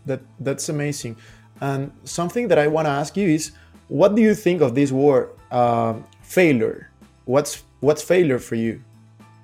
That 0.10 0.22
that's 0.39 0.70
amazing. 0.70 1.18
And 1.62 1.92
something 2.04 2.48
that 2.50 2.58
I 2.58 2.68
want 2.68 2.86
to 2.88 2.92
ask 3.01 3.16
you 3.16 3.30
is, 3.30 3.51
what 3.88 4.16
do 4.16 4.22
you 4.22 4.34
think 4.34 4.62
of 4.62 4.74
this 4.74 4.92
word, 4.92 5.30
um 5.51 6.04
failure? 6.24 6.89
What's 7.25 7.63
what's 7.80 8.01
failure 8.01 8.39
for 8.39 8.56
you? 8.56 8.82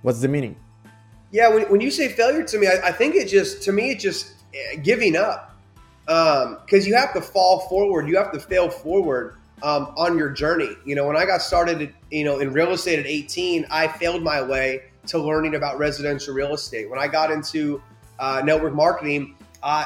What's 0.01 0.21
the 0.21 0.27
meaning? 0.27 0.55
Yeah, 1.31 1.49
when, 1.53 1.63
when 1.71 1.81
you 1.81 1.91
say 1.91 2.09
failure 2.09 2.43
to 2.43 2.57
me, 2.57 2.67
I, 2.67 2.89
I 2.89 2.91
think 2.91 3.15
it 3.15 3.27
just 3.27 3.63
to 3.63 3.71
me 3.71 3.91
it 3.93 3.99
just 3.99 4.23
eh, 4.53 4.77
giving 4.89 5.15
up 5.15 5.55
because 6.05 6.87
you 6.87 6.95
have 6.95 7.13
to 7.13 7.21
fall 7.21 7.67
forward, 7.69 8.07
you 8.07 8.17
have 8.17 8.31
to 8.31 8.39
fail 8.39 8.69
forward 8.69 9.37
um, 9.63 9.93
on 9.97 10.17
your 10.17 10.29
journey. 10.29 10.71
You 10.85 10.95
know, 10.95 11.05
when 11.07 11.17
I 11.17 11.25
got 11.25 11.41
started, 11.41 11.93
you 12.11 12.23
know, 12.23 12.39
in 12.39 12.53
real 12.53 12.71
estate 12.71 12.99
at 12.99 13.07
18, 13.07 13.65
I 13.71 13.87
failed 13.87 14.23
my 14.23 14.41
way 14.41 14.83
to 15.07 15.17
learning 15.19 15.55
about 15.55 15.77
residential 15.77 16.33
real 16.33 16.53
estate. 16.53 16.89
When 16.89 16.99
I 16.99 17.07
got 17.07 17.31
into 17.31 17.81
uh, 18.19 18.41
network 18.43 18.73
marketing, 18.73 19.35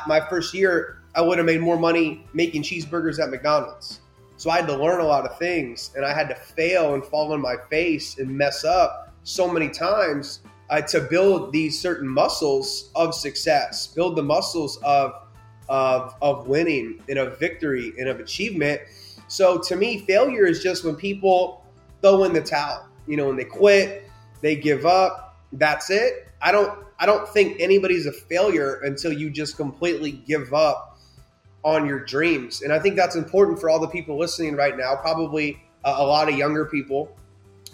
my 0.08 0.20
first 0.30 0.54
year, 0.54 1.02
I 1.16 1.22
would 1.22 1.38
have 1.38 1.46
made 1.46 1.62
more 1.62 1.78
money 1.78 2.26
making 2.34 2.64
cheeseburgers 2.64 3.20
at 3.22 3.30
McDonald's. 3.30 4.02
So 4.38 4.50
I 4.50 4.58
had 4.58 4.68
to 4.68 4.76
learn 4.76 5.02
a 5.02 5.06
lot 5.06 5.26
of 5.26 5.38
things, 5.38 5.92
and 5.96 6.06
I 6.06 6.14
had 6.14 6.30
to 6.30 6.36
fail 6.36 6.94
and 6.94 7.04
fall 7.04 7.34
on 7.34 7.42
my 7.42 7.56
face 7.70 8.20
and 8.20 8.30
mess 8.30 8.64
up 8.64 9.14
so 9.24 9.52
many 9.52 9.70
times 9.70 10.42
uh, 10.70 10.82
to 10.82 11.02
build 11.02 11.52
these 11.52 11.80
certain 11.80 12.08
muscles 12.08 12.92
of 12.96 13.14
success, 13.14 13.88
build 13.88 14.16
the 14.16 14.24
muscles 14.24 14.78
of 14.84 15.14
of 15.68 16.16
of 16.22 16.48
winning 16.48 17.00
and 17.10 17.20
of 17.20 17.40
victory 17.40 17.94
and 18.00 18.08
of 18.08 18.20
achievement. 18.20 18.82
So 19.28 19.60
to 19.60 19.76
me, 19.76 20.00
failure 20.00 20.46
is 20.46 20.64
just 20.64 20.84
when 20.84 20.96
people 20.96 21.66
throw 22.02 22.24
in 22.24 22.34
the 22.34 22.42
towel. 22.42 22.88
You 23.08 23.18
know, 23.18 23.28
when 23.28 23.36
they 23.36 23.46
quit, 23.46 24.10
they 24.42 24.56
give 24.56 24.86
up. 24.86 25.38
That's 25.52 25.90
it. 25.90 26.29
I 26.42 26.52
don't. 26.52 26.86
I 27.02 27.06
don't 27.06 27.28
think 27.30 27.62
anybody's 27.62 28.06
a 28.06 28.12
failure 28.12 28.82
until 28.84 29.14
you 29.14 29.30
just 29.30 29.56
completely 29.56 30.12
give 30.12 30.54
up 30.54 31.00
on 31.64 31.86
your 31.86 32.00
dreams. 32.00 32.62
And 32.62 32.74
I 32.74 32.80
think 32.80 32.96
that's 32.98 33.16
important 33.16 33.60
for 33.60 33.70
all 33.70 33.80
the 33.80 33.88
people 33.88 34.18
listening 34.18 34.56
right 34.56 34.78
now. 34.78 34.96
Probably 34.96 35.62
a, 35.86 35.92
a 35.92 36.06
lot 36.06 36.30
of 36.30 36.38
younger 36.38 36.66
people 36.66 37.16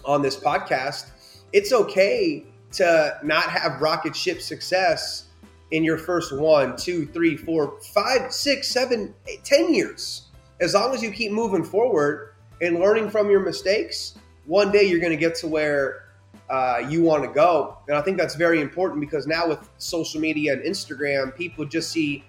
on 0.04 0.22
this 0.22 0.36
podcast. 0.36 1.10
It's 1.54 1.72
okay 1.74 2.46
to 2.74 3.18
not 3.24 3.46
have 3.46 3.82
rocket 3.82 4.16
ship 4.16 4.42
success 4.42 5.26
in 5.72 5.84
your 5.84 5.98
first 5.98 6.36
one, 6.36 6.76
two, 6.78 7.08
three, 7.08 7.36
four, 7.36 7.80
five, 7.94 8.32
six, 8.32 8.68
seven, 8.68 9.14
eight, 9.28 9.44
ten 9.44 9.74
years. 9.74 10.28
As 10.62 10.74
long 10.74 10.94
as 10.94 11.02
you 11.02 11.12
keep 11.12 11.32
moving 11.32 11.64
forward 11.64 12.34
and 12.62 12.80
learning 12.80 13.10
from 13.10 13.30
your 13.30 13.40
mistakes, 13.40 14.16
one 14.46 14.72
day 14.72 14.84
you're 14.84 15.00
going 15.00 15.12
to 15.12 15.18
get 15.18 15.36
to 15.36 15.48
where 15.48 16.05
uh, 16.50 16.82
you 16.88 17.02
want 17.02 17.24
to 17.24 17.30
go. 17.30 17.78
And 17.88 17.98
I 17.98 18.02
think 18.02 18.18
that's 18.18 18.36
very 18.36 18.62
important 18.62 19.02
because 19.02 19.28
now 19.28 19.48
with 19.48 19.70
social 19.78 20.22
media 20.22 20.54
and 20.54 20.64
Instagram, 20.64 21.36
people 21.36 21.66
just 21.66 21.92
see 21.92 22.24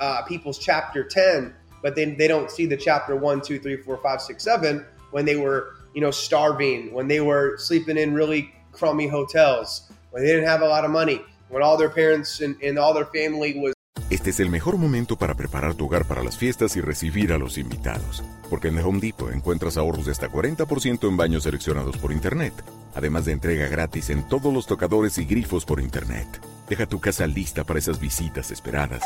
uh, 0.00 0.22
people's 0.22 0.58
chapter 0.58 1.04
10, 1.04 1.54
but 1.82 1.94
then 1.94 2.16
they 2.16 2.28
don't 2.28 2.50
see 2.50 2.66
the 2.66 2.76
chapter 2.76 3.16
one, 3.16 3.40
two, 3.40 3.58
three, 3.58 3.76
four, 3.76 3.98
five, 3.98 4.20
six, 4.20 4.42
seven 4.44 4.84
when 5.10 5.24
they 5.24 5.36
were, 5.36 5.74
you 5.94 6.00
know, 6.00 6.10
starving, 6.10 6.92
when 6.92 7.08
they 7.08 7.20
were 7.20 7.56
sleeping 7.58 7.96
in 7.96 8.14
really 8.14 8.52
crummy 8.72 9.06
hotels, 9.06 9.90
when 10.10 10.22
they 10.22 10.30
didn't 10.30 10.46
have 10.46 10.62
a 10.62 10.66
lot 10.66 10.84
of 10.84 10.90
money, 10.90 11.22
when 11.48 11.62
all 11.62 11.76
their 11.76 11.88
parents 11.88 12.40
and, 12.40 12.56
and 12.62 12.78
all 12.78 12.92
their 12.92 13.06
family 13.06 13.58
was 13.58 13.74
Este 14.10 14.30
es 14.30 14.38
el 14.38 14.50
mejor 14.50 14.76
momento 14.76 15.16
para 15.16 15.34
preparar 15.34 15.74
tu 15.74 15.86
hogar 15.86 16.06
para 16.06 16.22
las 16.22 16.36
fiestas 16.36 16.76
y 16.76 16.80
recibir 16.80 17.32
a 17.32 17.38
los 17.38 17.58
invitados. 17.58 18.22
Porque 18.50 18.68
en 18.68 18.76
The 18.76 18.82
Home 18.82 19.00
Depot 19.00 19.32
encuentras 19.32 19.76
ahorros 19.76 20.06
de 20.06 20.12
hasta 20.12 20.28
40% 20.28 21.08
en 21.08 21.16
baños 21.16 21.44
seleccionados 21.44 21.96
por 21.96 22.12
Internet. 22.12 22.52
Además 22.94 23.24
de 23.24 23.32
entrega 23.32 23.68
gratis 23.68 24.10
en 24.10 24.28
todos 24.28 24.52
los 24.52 24.66
tocadores 24.66 25.18
y 25.18 25.24
grifos 25.24 25.64
por 25.64 25.80
Internet. 25.80 26.40
Deja 26.68 26.86
tu 26.86 27.00
casa 27.00 27.26
lista 27.26 27.64
para 27.64 27.78
esas 27.78 28.00
visitas 28.00 28.50
esperadas. 28.50 29.02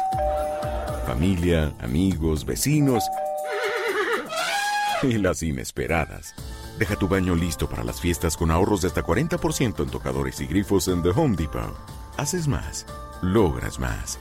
Familia, 1.07 1.73
amigos, 1.81 2.45
vecinos 2.45 3.05
y 5.03 5.19
las 5.19 5.43
inesperadas. 5.43 6.35
Deja 6.79 6.97
tu 6.97 7.09
baño 7.09 7.35
listo 7.35 7.69
para 7.69 7.83
las 7.83 8.01
fiestas 8.01 8.37
con 8.37 8.51
ahorros 8.51 8.83
de 8.83 8.89
hasta 8.89 9.03
40% 9.03 9.83
en 9.83 9.91
tocadores 9.91 10.41
y 10.41 10.47
grifos 10.47 10.87
en 10.89 11.03
The 11.03 11.11
Home 11.11 11.37
Depot. 11.37 11.75
Haces 12.17 12.47
más, 12.47 12.87
logras 13.23 13.79
más. 13.79 14.19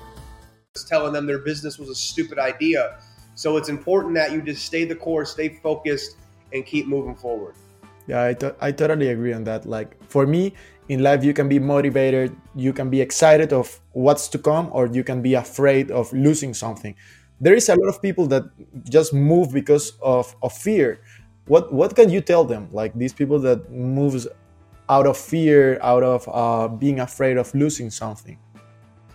telling 0.85 1.13
them 1.13 1.25
their 1.25 1.39
business 1.39 1.79
was 1.79 1.89
a 1.89 1.95
stupid 1.95 2.37
idea. 2.37 2.99
So 3.35 3.57
it's 3.57 3.69
important 3.69 4.15
that 4.15 4.31
you 4.31 4.41
just 4.41 4.65
stay 4.65 4.85
the 4.85 4.95
course, 4.95 5.31
stay 5.31 5.49
focused, 5.49 6.17
and 6.53 6.65
keep 6.65 6.87
moving 6.87 7.15
forward. 7.15 7.55
Yeah, 8.07 8.23
I, 8.23 8.33
to- 8.35 8.55
I 8.61 8.71
totally 8.71 9.09
agree 9.09 9.33
on 9.33 9.43
that. 9.43 9.65
Like 9.65 10.01
for 10.09 10.25
me, 10.25 10.53
in 10.89 11.03
life, 11.03 11.23
you 11.23 11.33
can 11.33 11.49
be 11.49 11.59
motivated, 11.59 12.35
you 12.55 12.71
can 12.71 12.89
be 12.89 13.01
excited 13.01 13.51
of 13.51 13.81
what's 13.91 14.29
to 14.29 14.37
come, 14.39 14.69
or 14.71 14.87
you 14.87 15.03
can 15.03 15.21
be 15.21 15.33
afraid 15.33 15.91
of 15.91 16.11
losing 16.13 16.53
something. 16.53 16.95
There 17.41 17.53
is 17.53 17.69
a 17.69 17.75
lot 17.75 17.89
of 17.89 18.01
people 18.01 18.25
that 18.27 18.43
just 18.89 19.13
move 19.13 19.51
because 19.51 19.93
of, 20.01 20.33
of 20.41 20.53
fear. 20.53 21.01
What 21.45 21.71
what 21.71 21.95
can 21.95 22.09
you 22.09 22.21
tell 22.21 22.43
them? 22.45 22.67
Like 22.71 22.93
these 22.93 23.13
people 23.13 23.39
that 23.39 23.69
moves 23.71 24.27
out 24.89 25.05
of 25.05 25.17
fear, 25.17 25.77
out 25.81 26.03
of 26.03 26.27
uh, 26.31 26.67
being 26.67 26.99
afraid 26.99 27.37
of 27.37 27.53
losing 27.53 27.89
something. 27.89 28.39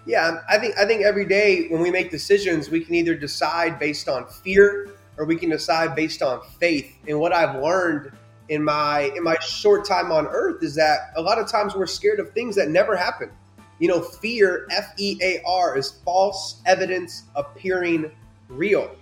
Yeah, 0.06 0.40
I 0.48 0.58
think 0.58 0.78
I 0.78 0.84
think 0.84 1.02
every 1.02 1.26
day 1.26 1.68
when 1.68 1.80
we 1.80 1.90
make 1.90 2.10
decisions, 2.10 2.70
we 2.70 2.84
can 2.84 2.94
either 2.94 3.14
decide 3.14 3.78
based 3.78 4.08
on 4.08 4.26
fear 4.26 4.90
or 5.16 5.24
we 5.24 5.36
can 5.36 5.50
decide 5.50 5.94
based 5.94 6.22
on 6.22 6.42
faith. 6.60 6.96
And 7.08 7.18
what 7.18 7.32
I've 7.32 7.62
learned 7.62 8.12
in 8.48 8.62
my 8.62 9.12
in 9.16 9.22
my 9.22 9.36
short 9.38 9.86
time 9.86 10.12
on 10.12 10.26
earth 10.26 10.62
is 10.62 10.74
that 10.74 11.12
a 11.16 11.22
lot 11.22 11.38
of 11.38 11.48
times 11.48 11.74
we're 11.74 11.86
scared 11.86 12.20
of 12.20 12.32
things 12.32 12.56
that 12.56 12.68
never 12.68 12.96
happen. 12.96 13.30
You 13.78 13.88
know, 13.88 14.00
fear, 14.00 14.66
F 14.70 14.92
E 14.96 15.18
A 15.22 15.42
R, 15.44 15.76
is 15.76 15.90
false 16.04 16.60
evidence 16.66 17.24
appearing 17.34 18.10
real, 18.48 18.94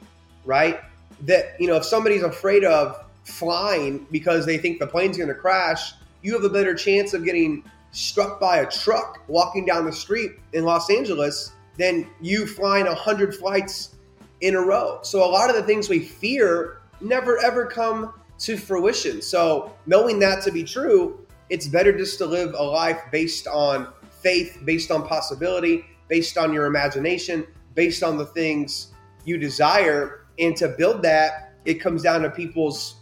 right? 0.44 0.80
That, 1.22 1.56
you 1.60 1.66
know, 1.66 1.76
if 1.76 1.84
somebody's 1.84 2.22
afraid 2.22 2.64
of 2.64 3.04
flying 3.24 4.06
because 4.10 4.46
they 4.46 4.56
think 4.56 4.78
the 4.78 4.86
plane's 4.86 5.16
going 5.16 5.28
to 5.28 5.34
crash, 5.34 5.92
you 6.22 6.32
have 6.32 6.44
a 6.44 6.48
better 6.48 6.74
chance 6.74 7.12
of 7.12 7.24
getting 7.24 7.62
struck 7.92 8.40
by 8.40 8.58
a 8.58 8.70
truck 8.70 9.22
walking 9.28 9.66
down 9.66 9.84
the 9.84 9.92
street 9.92 10.32
in 10.52 10.64
Los 10.64 10.90
Angeles 10.90 11.52
than 11.76 12.06
you 12.20 12.46
flying 12.46 12.86
100 12.86 13.34
flights 13.34 13.96
in 14.40 14.54
a 14.54 14.60
row. 14.60 15.00
So 15.02 15.24
a 15.24 15.30
lot 15.30 15.50
of 15.50 15.56
the 15.56 15.62
things 15.62 15.88
we 15.88 15.98
fear 15.98 16.78
never 17.00 17.38
ever 17.38 17.66
come 17.66 18.14
to 18.40 18.56
fruition. 18.56 19.22
So 19.22 19.72
knowing 19.86 20.18
that 20.20 20.42
to 20.44 20.52
be 20.52 20.64
true, 20.64 21.26
it's 21.50 21.68
better 21.68 21.96
just 21.96 22.18
to 22.18 22.26
live 22.26 22.54
a 22.54 22.62
life 22.62 23.00
based 23.12 23.46
on 23.46 23.92
faith, 24.10 24.58
based 24.64 24.90
on 24.90 25.06
possibility, 25.06 25.84
based 26.08 26.38
on 26.38 26.52
your 26.52 26.66
imagination, 26.66 27.46
based 27.74 28.02
on 28.02 28.16
the 28.16 28.26
things 28.26 28.88
you 29.24 29.36
desire. 29.38 30.26
And 30.38 30.56
to 30.56 30.68
build 30.68 31.02
that, 31.02 31.52
it 31.64 31.74
comes 31.74 32.02
down 32.02 32.22
to 32.22 32.30
people's 32.30 32.96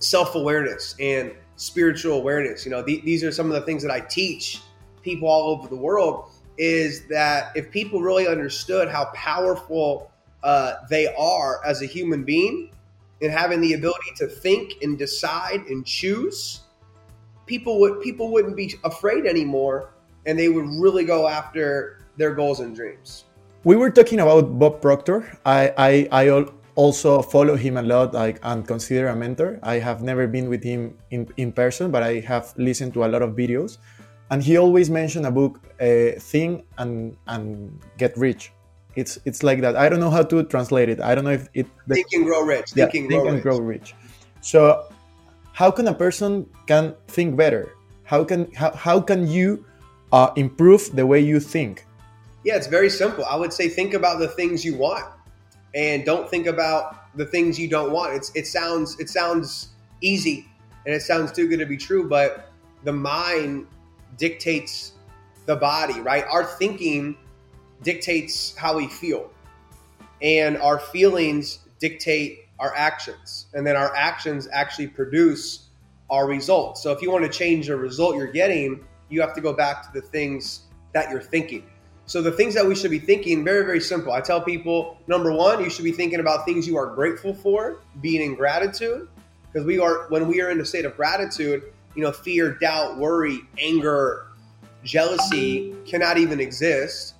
self 0.00 0.34
awareness 0.34 0.96
and 0.98 1.32
spiritual 1.56 2.14
awareness. 2.14 2.64
You 2.64 2.72
know, 2.72 2.82
th- 2.82 3.04
these 3.04 3.22
are 3.22 3.30
some 3.30 3.46
of 3.46 3.52
the 3.52 3.62
things 3.62 3.82
that 3.82 3.92
I 3.92 4.00
teach 4.00 4.60
people 5.02 5.28
all 5.28 5.50
over 5.50 5.68
the 5.68 5.76
world. 5.76 6.30
Is 6.56 7.06
that 7.08 7.50
if 7.56 7.70
people 7.70 8.00
really 8.00 8.28
understood 8.28 8.88
how 8.88 9.06
powerful 9.06 10.10
uh, 10.44 10.74
they 10.88 11.12
are 11.14 11.64
as 11.64 11.82
a 11.82 11.86
human 11.86 12.22
being 12.22 12.70
and 13.24 13.32
having 13.32 13.60
the 13.60 13.72
ability 13.72 14.12
to 14.16 14.26
think 14.28 14.82
and 14.82 14.98
decide 14.98 15.64
and 15.68 15.84
choose, 15.86 16.60
people 17.46 17.80
would 17.80 18.02
people 18.02 18.30
wouldn't 18.30 18.56
be 18.56 18.74
afraid 18.84 19.24
anymore, 19.24 19.94
and 20.26 20.38
they 20.38 20.48
would 20.48 20.68
really 20.78 21.04
go 21.04 21.26
after 21.26 21.98
their 22.16 22.34
goals 22.34 22.60
and 22.60 22.76
dreams. 22.76 23.24
We 23.64 23.76
were 23.76 23.90
talking 23.90 24.20
about 24.20 24.58
Bob 24.58 24.82
Proctor. 24.82 25.38
I, 25.46 25.72
I, 25.78 26.08
I 26.12 26.44
also 26.74 27.22
follow 27.22 27.56
him 27.56 27.78
a 27.78 27.82
lot 27.82 28.12
like, 28.12 28.38
and 28.42 28.66
consider 28.68 29.08
a 29.08 29.16
mentor. 29.16 29.58
I 29.62 29.78
have 29.78 30.02
never 30.02 30.26
been 30.26 30.50
with 30.50 30.62
him 30.62 30.98
in, 31.10 31.28
in 31.38 31.50
person, 31.50 31.90
but 31.90 32.02
I 32.02 32.20
have 32.20 32.52
listened 32.58 32.92
to 32.94 33.04
a 33.04 33.08
lot 33.08 33.22
of 33.22 33.30
videos. 33.30 33.78
And 34.30 34.42
he 34.42 34.58
always 34.58 34.90
mentioned 34.90 35.24
a 35.24 35.30
book, 35.30 35.60
uh, 35.80 36.20
Think 36.20 36.66
and, 36.76 37.16
and 37.26 37.80
Get 37.96 38.16
Rich. 38.18 38.52
It's, 38.96 39.18
it's 39.24 39.42
like 39.42 39.60
that. 39.62 39.76
I 39.76 39.88
don't 39.88 40.00
know 40.00 40.10
how 40.10 40.22
to 40.22 40.42
translate 40.44 40.88
it. 40.88 41.00
I 41.00 41.14
don't 41.14 41.24
know 41.24 41.30
if 41.32 41.48
it. 41.54 41.66
the- 41.86 41.94
Think 41.96 42.06
and 42.12 42.24
grow 42.24 42.42
rich. 42.42 42.72
yeah, 42.74 42.84
Think 42.86 42.94
and 42.94 43.08
think 43.08 43.22
grow 43.22 43.28
and 43.28 43.34
rich. 43.36 43.42
grow 43.42 43.58
rich. 43.58 43.94
So, 44.40 44.86
how 45.52 45.70
can 45.70 45.86
a 45.88 45.94
person 45.94 46.46
can 46.66 46.94
think 47.08 47.36
better? 47.36 47.72
How 48.04 48.24
can 48.24 48.50
how, 48.52 48.70
how 48.72 49.00
can 49.00 49.26
you 49.26 49.64
uh, 50.12 50.30
improve 50.36 50.90
the 50.94 51.06
way 51.06 51.20
you 51.20 51.40
think? 51.40 51.86
Yeah, 52.44 52.56
it's 52.56 52.66
very 52.66 52.90
simple. 52.90 53.24
I 53.24 53.36
would 53.36 53.52
say 53.52 53.68
think 53.68 53.94
about 53.94 54.18
the 54.18 54.28
things 54.28 54.64
you 54.64 54.76
want 54.76 55.06
and 55.74 56.04
don't 56.04 56.28
think 56.28 56.46
about 56.46 57.16
the 57.16 57.24
things 57.24 57.58
you 57.58 57.68
don't 57.68 57.90
want. 57.92 58.14
It's 58.14 58.30
it 58.34 58.46
sounds 58.46 58.98
it 59.00 59.08
sounds 59.08 59.68
easy 60.02 60.46
and 60.86 60.94
it 60.94 61.00
sounds 61.02 61.32
too 61.32 61.48
good 61.48 61.58
to 61.60 61.66
be 61.66 61.76
true, 61.78 62.06
but 62.08 62.52
the 62.84 62.92
mind 62.92 63.66
dictates 64.18 64.92
the 65.46 65.56
body, 65.56 66.00
right? 66.00 66.24
Our 66.30 66.44
thinking 66.44 67.16
dictates 67.82 68.56
how 68.56 68.76
we 68.76 68.88
feel. 68.88 69.30
And 70.22 70.56
our 70.58 70.78
feelings 70.78 71.58
dictate 71.80 72.46
our 72.58 72.74
actions. 72.74 73.46
And 73.54 73.66
then 73.66 73.76
our 73.76 73.94
actions 73.94 74.48
actually 74.52 74.88
produce 74.88 75.68
our 76.10 76.26
results. 76.26 76.82
So 76.82 76.92
if 76.92 77.02
you 77.02 77.10
want 77.10 77.24
to 77.24 77.30
change 77.30 77.66
the 77.66 77.76
result 77.76 78.16
you're 78.16 78.26
getting, 78.26 78.84
you 79.08 79.20
have 79.20 79.34
to 79.34 79.40
go 79.40 79.52
back 79.52 79.82
to 79.82 80.00
the 80.00 80.06
things 80.06 80.62
that 80.92 81.10
you're 81.10 81.20
thinking. 81.20 81.64
So 82.06 82.20
the 82.20 82.32
things 82.32 82.54
that 82.54 82.66
we 82.66 82.74
should 82.74 82.90
be 82.90 82.98
thinking, 82.98 83.44
very, 83.44 83.64
very 83.64 83.80
simple. 83.80 84.12
I 84.12 84.20
tell 84.20 84.40
people, 84.40 84.98
number 85.06 85.32
one, 85.32 85.64
you 85.64 85.70
should 85.70 85.84
be 85.84 85.92
thinking 85.92 86.20
about 86.20 86.44
things 86.44 86.66
you 86.68 86.76
are 86.76 86.94
grateful 86.94 87.34
for, 87.34 87.80
being 88.00 88.22
in 88.22 88.34
gratitude. 88.34 89.08
Because 89.50 89.66
we 89.66 89.78
are 89.78 90.08
when 90.08 90.26
we 90.26 90.42
are 90.42 90.50
in 90.50 90.60
a 90.60 90.64
state 90.64 90.84
of 90.84 90.96
gratitude, 90.96 91.62
you 91.94 92.02
know, 92.02 92.12
fear, 92.12 92.54
doubt, 92.54 92.98
worry, 92.98 93.38
anger, 93.58 94.26
jealousy 94.82 95.74
cannot 95.86 96.18
even 96.18 96.40
exist. 96.40 97.13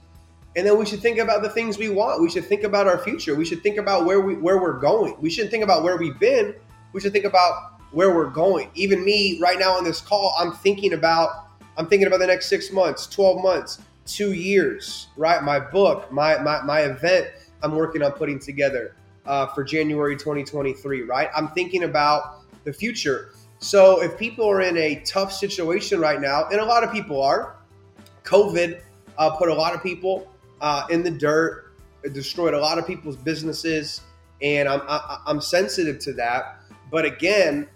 And 0.56 0.66
then 0.66 0.78
we 0.78 0.86
should 0.86 1.00
think 1.00 1.18
about 1.18 1.42
the 1.42 1.48
things 1.48 1.78
we 1.78 1.88
want. 1.88 2.22
We 2.22 2.30
should 2.30 2.44
think 2.44 2.62
about 2.62 2.86
our 2.86 2.98
future. 2.98 3.34
We 3.34 3.44
should 3.44 3.62
think 3.62 3.76
about 3.76 4.04
where 4.04 4.20
we 4.20 4.34
where 4.34 4.58
we're 4.60 4.78
going. 4.78 5.16
We 5.20 5.30
shouldn't 5.30 5.50
think 5.50 5.64
about 5.64 5.82
where 5.82 5.96
we've 5.96 6.18
been. 6.18 6.54
We 6.92 7.00
should 7.00 7.12
think 7.12 7.24
about 7.24 7.80
where 7.90 8.14
we're 8.14 8.30
going. 8.30 8.70
Even 8.74 9.04
me 9.04 9.38
right 9.40 9.58
now 9.58 9.72
on 9.72 9.84
this 9.84 10.00
call, 10.00 10.34
I'm 10.38 10.52
thinking 10.52 10.92
about 10.92 11.48
I'm 11.76 11.86
thinking 11.86 12.06
about 12.06 12.20
the 12.20 12.26
next 12.28 12.46
6 12.46 12.70
months, 12.70 13.08
12 13.08 13.42
months, 13.42 13.80
2 14.06 14.32
years, 14.32 15.08
right? 15.16 15.42
My 15.42 15.58
book, 15.58 16.10
my 16.12 16.38
my 16.38 16.62
my 16.62 16.80
event 16.82 17.28
I'm 17.64 17.74
working 17.74 18.02
on 18.02 18.12
putting 18.12 18.38
together 18.38 18.94
uh, 19.24 19.46
for 19.46 19.64
January 19.64 20.16
2023, 20.16 21.02
right? 21.02 21.30
I'm 21.34 21.48
thinking 21.48 21.84
about 21.84 22.42
the 22.64 22.72
future. 22.72 23.32
So 23.58 24.02
if 24.02 24.18
people 24.18 24.46
are 24.48 24.60
in 24.60 24.76
a 24.76 24.96
tough 25.06 25.32
situation 25.32 25.98
right 25.98 26.20
now, 26.20 26.48
and 26.50 26.60
a 26.60 26.64
lot 26.64 26.84
of 26.84 26.92
people 26.92 27.22
are, 27.22 27.56
COVID 28.24 28.80
uh, 29.16 29.30
put 29.30 29.48
a 29.48 29.54
lot 29.54 29.74
of 29.74 29.82
people 29.82 30.30
uh, 30.64 30.87
in 30.88 31.03
the 31.03 31.11
dirt, 31.11 31.72
it 32.05 32.14
destroyed 32.14 32.55
a 32.55 32.59
lot 32.59 32.79
of 32.79 32.87
people's 32.87 33.16
businesses, 33.16 34.00
and 34.40 34.66
I'm 34.66 34.81
I, 34.88 35.20
I'm 35.27 35.42
sensitive 35.42 35.98
to 36.00 36.14
that. 36.14 36.59
But 36.90 37.05
again, 37.05 37.68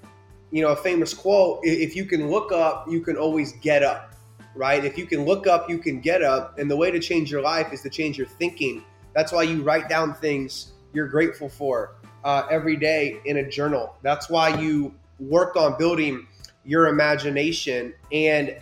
you 0.51 0.62
know, 0.62 0.70
a 0.70 0.77
famous 0.77 1.12
quote: 1.12 1.61
"If 1.64 1.94
you 1.94 2.07
can 2.07 2.31
look 2.31 2.51
up, 2.51 2.87
you 2.90 3.03
can 3.03 3.18
always 3.18 3.53
get 3.61 3.83
up." 3.83 4.14
Right? 4.55 4.83
If 4.83 4.96
you 4.96 5.05
can 5.05 5.27
look 5.27 5.46
up, 5.46 5.68
you 5.68 5.77
can 5.77 6.01
get 6.01 6.22
up, 6.22 6.59
and 6.59 6.70
the 6.70 6.77
way 6.77 6.90
to 6.90 6.98
change 6.98 7.31
your 7.31 7.42
life 7.42 7.74
is 7.74 7.83
to 7.83 7.90
change 7.90 8.16
your 8.16 8.27
thinking. 8.27 8.83
That's 9.14 9.33
why 9.33 9.42
you 9.42 9.62
write 9.62 9.90
down 9.90 10.14
things 10.14 10.72
you're 10.94 11.09
grateful 11.09 11.51
for 11.51 11.96
uh, 12.24 12.46
every 12.51 12.77
day 12.77 13.20
in 13.27 13.37
a 13.37 13.48
journal. 13.48 13.96
That's 14.01 14.31
why 14.31 14.59
you 14.59 14.94
work 15.20 15.57
on 15.57 15.77
building 15.77 16.27
your 16.64 16.87
imagination 16.87 17.92
and 18.12 18.57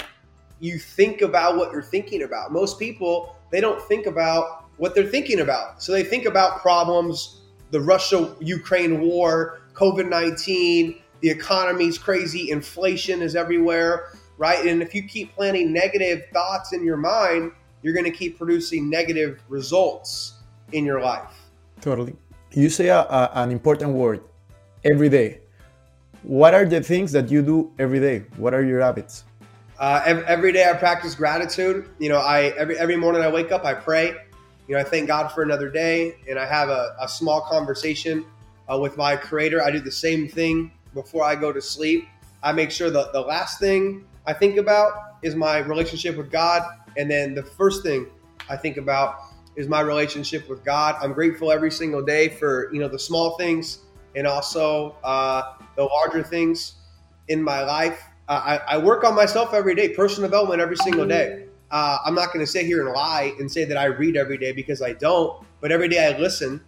you 0.59 0.79
think 0.79 1.23
about 1.23 1.57
what 1.57 1.71
you're 1.71 1.83
thinking 1.83 2.25
about. 2.25 2.53
Most 2.53 2.79
people, 2.79 3.36
they 3.51 3.61
don't 3.61 3.81
think 3.83 4.07
about 4.07 4.65
what 4.77 4.95
they're 4.95 5.07
thinking 5.07 5.41
about. 5.41 5.83
So 5.83 5.93
they 5.93 6.03
think 6.03 6.27
about 6.27 6.61
problems, 6.61 7.41
the 7.71 7.81
Russia 7.81 8.35
Ukraine 8.41 9.01
war, 9.01 9.61
COVID 9.75 10.09
19, 10.09 11.01
the 11.21 11.31
economy's 11.31 11.99
crazy, 11.99 12.51
inflation 12.51 13.23
is 13.23 13.35
everywhere, 13.37 14.13
right? 14.39 14.67
And 14.67 14.83
if 14.83 14.95
you 14.95 15.03
keep 15.03 15.35
planting 15.35 15.73
negative 15.73 16.25
thoughts 16.33 16.73
in 16.73 16.85
your 16.85 16.97
mind, 16.97 17.53
you're 17.83 17.95
going 17.95 18.05
to 18.05 18.17
keep 18.17 18.39
producing 18.39 18.91
negative 18.91 19.41
results 19.49 20.35
in 20.73 20.85
your 20.85 21.01
life. 21.01 21.31
Totally. 21.81 22.17
You 22.53 22.69
say 22.69 22.89
a, 22.89 23.01
a- 23.01 23.31
an 23.35 23.51
important 23.51 23.93
word 23.93 24.21
every 24.85 25.09
day. 25.09 25.41
What 26.23 26.55
are 26.55 26.65
the 26.65 26.83
things 26.83 27.13
that 27.13 27.31
you 27.31 27.43
do 27.43 27.73
every 27.79 28.01
day? 28.01 28.25
What 28.37 28.55
are 28.55 28.65
your 28.65 28.81
habits? 28.81 29.25
Uh, 29.79 30.03
every, 30.07 30.25
every 30.25 30.53
day 30.53 30.69
I 30.69 30.73
practice 30.73 31.15
gratitude. 31.15 31.89
You 31.99 32.09
know, 32.09 32.19
I 32.19 32.55
every 32.57 32.79
every 32.79 32.97
morning 32.97 33.23
I 33.23 33.29
wake 33.29 33.53
up, 33.53 33.65
I 33.65 33.75
pray. 33.75 34.15
You 34.69 34.75
know, 34.75 34.81
I 34.81 34.85
thank 34.85 35.07
God 35.07 35.29
for 35.29 35.43
another 35.43 35.71
day, 35.71 36.17
and 36.29 36.39
I 36.39 36.47
have 36.47 36.69
a, 36.69 36.97
a 37.01 37.09
small 37.09 37.43
conversation 37.43 38.25
uh, 38.73 38.79
with 38.79 38.97
my 38.97 39.17
Creator. 39.17 39.63
I 39.63 39.71
do 39.71 39.81
the 39.81 39.93
same 39.93 40.29
thing 40.29 40.73
before 40.95 41.25
I 41.25 41.37
go 41.37 41.53
to 41.53 41.61
sleep. 41.61 42.09
I 42.43 42.53
make 42.53 42.71
sure 42.71 42.91
that 42.91 43.13
the 43.13 43.21
last 43.21 43.61
thing 43.61 44.07
I 44.27 44.33
think 44.33 44.57
about 44.57 45.19
is 45.23 45.35
my 45.35 45.59
relationship 45.59 46.17
with 46.17 46.31
God, 46.31 46.63
and 46.97 47.11
then 47.11 47.35
the 47.35 47.43
first 47.43 47.83
thing 47.83 48.07
I 48.49 48.57
think 48.57 48.79
about 48.79 49.17
is 49.57 49.69
my 49.69 49.81
relationship 49.81 50.49
with 50.49 50.65
God. 50.65 50.97
I'm 51.01 51.13
grateful 51.13 51.53
every 51.53 51.71
single 51.71 52.03
day 52.03 52.29
for 52.29 52.73
you 52.73 52.81
know 52.81 52.89
the 52.89 52.99
small 52.99 53.37
things 53.37 53.81
and 54.15 54.27
also 54.27 54.97
uh, 55.05 55.55
the 55.77 55.85
larger 55.85 56.23
things 56.23 56.77
in 57.29 57.43
my 57.43 57.63
life. 57.63 58.03
I, 58.29 58.61
I 58.69 58.79
work 58.79 59.05
on 59.05 59.15
myself 59.15 59.55
every 59.55 59.75
day, 59.75 59.91
personal 59.91 60.29
development 60.29 60.61
every 60.61 60.77
single 60.77 61.07
day. 61.07 61.47
Uh, 61.71 61.99
I'm 62.05 62.15
not 62.15 62.33
going 62.33 62.45
to 62.45 62.51
sit 62.51 62.67
here 62.67 62.85
and 62.85 62.95
lie 62.95 63.33
and 63.39 63.51
say 63.51 63.65
that 63.65 63.77
I 63.77 63.87
read 63.87 64.17
every 64.17 64.39
day 64.39 64.53
because 64.53 64.83
I 64.83 64.93
don't. 64.95 65.45
But 65.61 65.73
every 65.73 65.89
day 65.89 66.13
I 66.13 66.19
listen, 66.19 66.61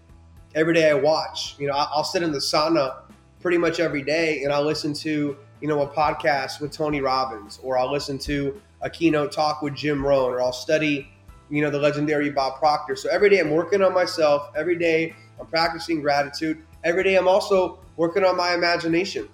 every 0.54 0.74
day 0.74 0.90
I 0.90 0.94
watch. 0.94 1.56
You 1.58 1.68
know, 1.68 1.74
I- 1.74 1.88
I'll 1.92 2.04
sit 2.04 2.22
in 2.22 2.32
the 2.32 2.38
sauna 2.38 3.02
pretty 3.40 3.58
much 3.58 3.80
every 3.80 4.02
day 4.02 4.42
and 4.42 4.52
I'll 4.52 4.64
listen 4.64 4.92
to 4.94 5.36
you 5.60 5.66
know 5.66 5.82
a 5.82 5.88
podcast 5.88 6.60
with 6.60 6.70
Tony 6.72 7.00
Robbins, 7.00 7.58
or 7.62 7.78
I'll 7.78 7.90
listen 7.90 8.18
to 8.20 8.60
a 8.80 8.88
keynote 8.88 9.32
talk 9.32 9.60
with 9.62 9.74
Jim 9.74 10.04
Rohn, 10.04 10.32
or 10.32 10.40
I'll 10.40 10.52
study 10.52 11.08
you 11.50 11.62
know 11.62 11.70
the 11.70 11.78
legendary 11.78 12.30
Bob 12.30 12.58
Proctor. 12.58 12.94
So 12.94 13.08
every 13.10 13.28
day 13.30 13.40
I'm 13.40 13.50
working 13.50 13.82
on 13.82 13.92
myself. 13.92 14.50
Every 14.56 14.76
day 14.78 15.14
I'm 15.40 15.46
practicing 15.46 16.00
gratitude. 16.00 16.62
Every 16.84 17.02
day 17.02 17.16
I'm 17.16 17.26
also 17.26 17.80
working 17.96 18.24
on 18.24 18.36
my 18.36 18.54
imagination. 18.54 19.28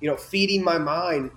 You 0.00 0.10
know, 0.10 0.16
feeding 0.16 0.62
my 0.62 0.78
mind 0.78 1.30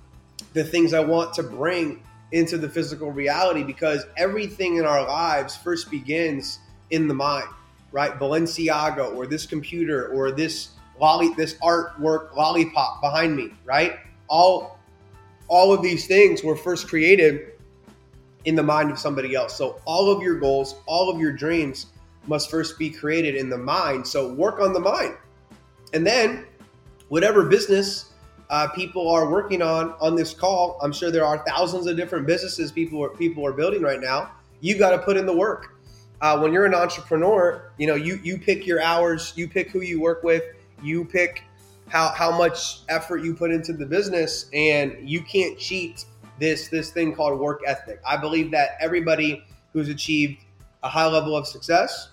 the 0.55 0.63
things 0.63 0.93
I 0.93 1.01
want 1.01 1.33
to 1.33 1.43
bring 1.43 2.01
into 2.31 2.57
the 2.57 2.69
physical 2.69 3.11
reality 3.11 3.61
because 3.61 4.05
everything 4.17 4.77
in 4.77 4.85
our 4.85 5.05
lives 5.05 5.55
first 5.55 5.91
begins 5.91 6.59
in 6.89 7.09
the 7.09 7.13
mind, 7.13 7.47
right? 7.91 8.17
Balenciaga 8.17 9.13
or 9.15 9.27
this 9.27 9.45
computer 9.45 10.07
or 10.07 10.31
this 10.31 10.69
lolly, 10.99 11.33
this 11.35 11.55
artwork 11.55 12.33
lollipop 12.35 13.01
behind 13.01 13.35
me, 13.35 13.51
right? 13.65 13.97
All, 14.29 14.79
all 15.49 15.73
of 15.73 15.83
these 15.83 16.07
things 16.07 16.41
were 16.41 16.55
first 16.55 16.87
created 16.87 17.51
in 18.45 18.55
the 18.55 18.63
mind 18.63 18.91
of 18.91 18.97
somebody 18.97 19.35
else. 19.35 19.57
So 19.57 19.81
all 19.83 20.09
of 20.09 20.23
your 20.23 20.39
goals, 20.39 20.75
all 20.85 21.13
of 21.13 21.19
your 21.19 21.33
dreams 21.33 21.87
must 22.27 22.49
first 22.49 22.79
be 22.79 22.89
created 22.89 23.35
in 23.35 23.49
the 23.49 23.57
mind. 23.57 24.07
So 24.07 24.33
work 24.33 24.61
on 24.61 24.71
the 24.71 24.79
mind. 24.79 25.15
And 25.93 26.07
then 26.07 26.45
whatever 27.09 27.43
business 27.43 28.13
uh, 28.49 28.67
people 28.69 29.09
are 29.09 29.29
working 29.29 29.61
on 29.61 29.93
on 29.99 30.15
this 30.15 30.33
call, 30.33 30.79
I'm 30.81 30.91
sure 30.91 31.11
there 31.11 31.25
are 31.25 31.43
thousands 31.47 31.87
of 31.87 31.97
different 31.97 32.27
businesses 32.27 32.71
people 32.71 33.03
are, 33.03 33.09
people 33.09 33.45
are 33.45 33.53
building 33.53 33.81
right 33.81 33.99
now. 33.99 34.31
You 34.61 34.77
got 34.77 34.91
to 34.91 34.99
put 34.99 35.17
in 35.17 35.25
the 35.25 35.35
work. 35.35 35.73
Uh, 36.21 36.39
when 36.39 36.53
you're 36.53 36.65
an 36.65 36.73
entrepreneur, 36.73 37.71
you 37.77 37.87
know 37.87 37.95
you 37.95 38.19
you 38.23 38.37
pick 38.37 38.65
your 38.65 38.81
hours, 38.81 39.33
you 39.35 39.47
pick 39.47 39.69
who 39.69 39.81
you 39.81 39.99
work 39.99 40.23
with, 40.23 40.43
you 40.81 41.05
pick 41.05 41.43
how 41.87 42.09
how 42.09 42.35
much 42.35 42.81
effort 42.89 43.23
you 43.23 43.33
put 43.33 43.51
into 43.51 43.73
the 43.73 43.85
business, 43.85 44.49
and 44.53 44.97
you 45.07 45.21
can't 45.21 45.57
cheat 45.57 46.05
this 46.39 46.67
this 46.69 46.91
thing 46.91 47.15
called 47.15 47.39
work 47.39 47.61
ethic. 47.65 47.99
I 48.07 48.17
believe 48.17 48.51
that 48.51 48.77
everybody 48.79 49.43
who's 49.73 49.89
achieved 49.89 50.43
a 50.83 50.89
high 50.89 51.07
level 51.07 51.35
of 51.35 51.47
success 51.47 52.09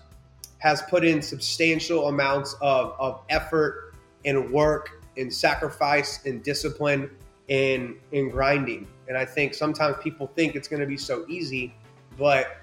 has 0.57 0.81
put 0.83 1.03
in 1.03 1.21
substantial 1.21 2.07
amounts 2.07 2.55
of, 2.61 2.95
of 2.97 3.21
effort 3.29 3.93
and 4.25 4.51
work 4.51 5.02
and 5.17 5.33
sacrifice 5.33 6.25
and 6.25 6.43
discipline 6.43 7.09
and 7.49 7.95
and 8.11 8.31
grinding. 8.31 8.87
And 9.07 9.17
I 9.17 9.25
think 9.25 9.53
sometimes 9.53 9.97
people 10.01 10.27
think 10.35 10.55
it's 10.55 10.67
going 10.67 10.79
to 10.79 10.87
be 10.87 10.97
so 10.97 11.25
easy, 11.27 11.73
but 12.17 12.57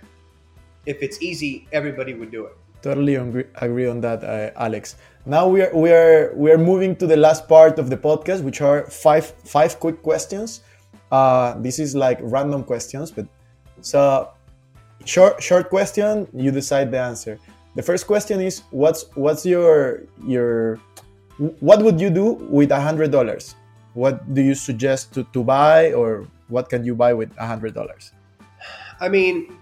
if 0.86 1.02
it's 1.02 1.20
easy, 1.22 1.68
everybody 1.72 2.14
would 2.14 2.30
do 2.30 2.46
it. 2.46 2.56
Totally 2.82 3.16
agree, 3.16 3.44
agree 3.56 3.86
on 3.86 4.00
that, 4.00 4.24
uh, 4.24 4.50
Alex. 4.56 4.96
Now 5.26 5.46
we 5.46 5.60
are 5.60 5.70
we 5.76 5.92
are 5.92 6.32
we 6.34 6.50
are 6.50 6.56
moving 6.56 6.96
to 6.96 7.06
the 7.06 7.16
last 7.16 7.46
part 7.46 7.78
of 7.78 7.90
the 7.90 7.96
podcast, 7.96 8.42
which 8.42 8.62
are 8.62 8.86
five 8.88 9.26
five 9.44 9.78
quick 9.78 10.02
questions. 10.02 10.62
Uh, 11.12 11.60
this 11.60 11.78
is 11.78 11.94
like 11.94 12.18
random 12.22 12.64
questions, 12.64 13.10
but 13.10 13.26
so 13.82 14.30
short 15.04 15.42
short 15.42 15.68
question. 15.68 16.26
You 16.32 16.50
decide 16.50 16.90
the 16.90 17.00
answer. 17.00 17.38
The 17.76 17.82
first 17.82 18.06
question 18.06 18.40
is 18.40 18.62
what's 18.70 19.04
what's 19.14 19.44
your 19.44 20.04
your 20.26 20.80
what 21.60 21.82
would 21.82 22.00
you 22.00 22.10
do 22.10 22.32
with 22.52 22.70
a 22.70 22.80
hundred 22.80 23.10
dollars? 23.10 23.56
What 23.94 24.34
do 24.34 24.42
you 24.42 24.54
suggest 24.54 25.14
to, 25.14 25.24
to 25.32 25.42
buy, 25.42 25.92
or 25.92 26.26
what 26.48 26.68
can 26.68 26.84
you 26.84 26.94
buy 26.94 27.14
with 27.14 27.32
a 27.38 27.46
hundred 27.46 27.74
dollars? 27.74 28.12
I 29.00 29.08
mean, 29.08 29.56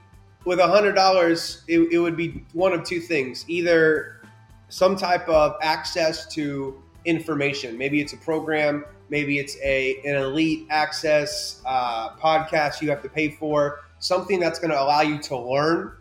with 0.45 0.59
a 0.59 0.67
hundred 0.67 0.95
dollars, 0.95 1.63
it, 1.69 1.81
it 1.93 1.99
would 1.99 2.17
be 2.17 2.45
one 2.53 2.73
of 2.73 2.85
two 2.85 3.01
things: 3.01 3.45
either 3.49 4.21
some 4.69 4.97
type 4.97 5.29
of 5.29 5.57
access 5.63 6.27
to 6.35 6.83
information. 7.05 7.79
Maybe 7.79 8.01
it's 8.01 8.13
a 8.13 8.19
program. 8.19 8.85
Maybe 9.09 9.39
it's 9.39 9.57
a 9.63 10.01
an 10.05 10.17
elite 10.17 10.67
access 10.71 11.63
uh, 11.65 12.11
podcast 12.17 12.83
you 12.83 12.91
have 12.91 13.03
to 13.03 13.09
pay 13.09 13.31
for. 13.31 13.81
Something 14.01 14.41
that's 14.41 14.59
going 14.59 14.71
to 14.71 14.81
allow 14.81 15.01
you 15.03 15.19
to 15.19 15.37
learn 15.39 15.93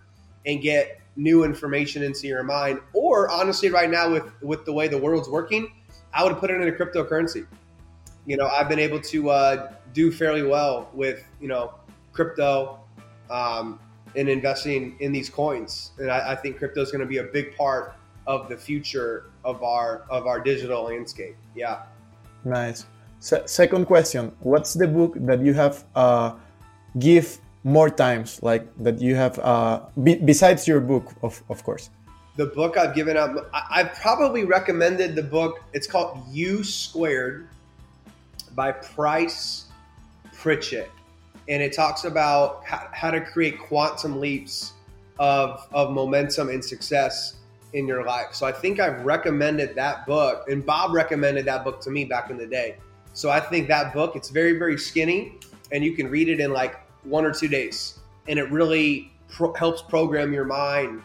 and 0.46 0.62
get 0.62 1.02
new 1.18 1.44
information 1.44 2.04
into 2.04 2.28
your 2.28 2.44
mind. 2.44 2.80
Or 2.94 3.30
honestly, 3.30 3.70
right 3.70 3.90
now 3.90 4.10
with 4.12 4.32
with 4.42 4.64
the 4.66 4.72
way 4.72 4.88
the 4.88 4.98
world's 4.98 5.28
working, 5.28 5.72
I 6.14 6.24
would 6.24 6.38
put 6.38 6.52
it 6.52 6.62
in 6.62 6.68
a 6.68 6.72
cryptocurrency. 6.72 7.46
You 8.26 8.38
know, 8.38 8.48
I've 8.48 8.70
been 8.70 8.80
able 8.80 9.02
to 9.02 9.30
uh, 9.30 9.72
do 9.94 10.12
fairly 10.12 10.44
well 10.44 10.90
with 10.94 11.24
you 11.42 11.48
know 11.48 11.74
crypto 12.14 12.80
um, 13.30 13.80
and 14.16 14.30
investing 14.30 14.96
in 15.00 15.12
these 15.12 15.30
coins, 15.30 15.92
and 15.98 16.10
I, 16.10 16.32
I 16.32 16.36
think 16.36 16.58
crypto 16.58 16.82
is 16.82 16.92
going 16.92 17.02
to 17.02 17.08
be 17.08 17.18
a 17.18 17.24
big 17.24 17.56
part 17.58 17.96
of 18.26 18.50
the 18.50 18.58
future 18.58 19.26
of 19.44 19.64
our 19.64 20.04
of 20.10 20.28
our 20.28 20.40
digital 20.40 20.84
landscape. 20.84 21.36
Yeah. 21.56 21.84
Nice. 22.46 22.86
Se- 23.20 23.48
second 23.48 23.86
question: 23.86 24.32
What's 24.42 24.74
the 24.74 24.88
book 24.88 25.16
that 25.22 25.42
you 25.42 25.54
have 25.54 25.84
uh, 25.96 26.34
give 27.00 27.40
more 27.68 27.90
times, 27.90 28.40
like 28.42 28.64
that 28.80 29.02
you 29.02 29.16
have 29.16 29.38
uh, 29.40 29.82
be- 30.02 30.16
besides 30.24 30.68
your 30.68 30.80
book, 30.80 31.12
of 31.22 31.44
of 31.50 31.64
course? 31.64 31.90
the 32.38 32.46
book 32.46 32.78
I've 32.78 32.94
given 32.94 33.18
up 33.18 33.50
I- 33.52 33.82
I've 33.82 33.94
probably 33.96 34.46
recommended 34.46 35.16
the 35.16 35.24
book. 35.24 35.60
It's 35.74 35.88
called 35.88 36.22
U 36.32 36.64
Squared 36.64 37.50
by 38.56 38.72
Price 38.72 39.66
Pritchett, 40.34 40.90
and 41.50 41.62
it 41.62 41.74
talks 41.74 42.06
about 42.06 42.64
how, 42.64 42.88
how 42.94 43.12
to 43.12 43.20
create 43.22 43.60
quantum 43.60 44.20
leaps 44.22 44.74
of 45.20 45.68
of 45.74 45.92
momentum 45.92 46.50
and 46.50 46.64
success 46.64 47.38
in 47.74 47.86
your 47.88 48.06
life. 48.06 48.30
So 48.32 48.46
I 48.46 48.54
think 48.54 48.80
I've 48.80 49.04
recommended 49.04 49.76
that 49.76 50.06
book, 50.06 50.48
and 50.50 50.66
Bob 50.66 50.94
recommended 50.94 51.44
that 51.46 51.64
book 51.66 51.82
to 51.82 51.90
me 51.90 52.06
back 52.06 52.30
in 52.30 52.38
the 52.38 52.48
day. 52.48 52.78
So 53.14 53.30
I 53.30 53.42
think 53.42 53.68
that 53.68 53.94
book 53.94 54.16
it's 54.16 54.30
very 54.30 54.54
very 54.58 54.78
skinny, 54.78 55.34
and 55.74 55.84
you 55.84 55.94
can 55.98 56.08
read 56.10 56.30
it 56.30 56.40
in 56.40 56.54
like 56.54 56.76
one 57.08 57.26
or 57.26 57.34
two 57.34 57.48
days, 57.48 58.00
and 58.28 58.38
it 58.38 58.50
really 58.52 59.12
pro- 59.30 59.54
helps 59.54 59.82
program 59.82 60.34
your 60.34 60.46
mind 60.46 61.02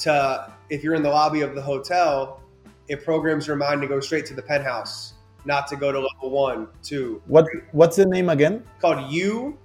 to 0.00 0.52
if 0.70 0.84
you're 0.84 0.94
in 0.94 1.02
the 1.02 1.08
lobby 1.10 1.40
of 1.40 1.54
the 1.54 1.62
hotel, 1.62 2.40
it 2.88 3.04
programs 3.04 3.46
your 3.46 3.56
mind 3.56 3.80
to 3.80 3.88
go 3.88 4.00
straight 4.00 4.26
to 4.26 4.34
the 4.34 4.42
penthouse, 4.42 5.14
not 5.44 5.66
to 5.68 5.76
go 5.76 5.92
to 5.92 5.98
level 5.98 6.30
one, 6.30 6.68
two. 6.82 7.22
What 7.26 7.46
What's 7.72 7.96
the 7.96 8.06
name 8.06 8.28
again? 8.28 8.64
Called 8.80 9.10
U 9.12 9.58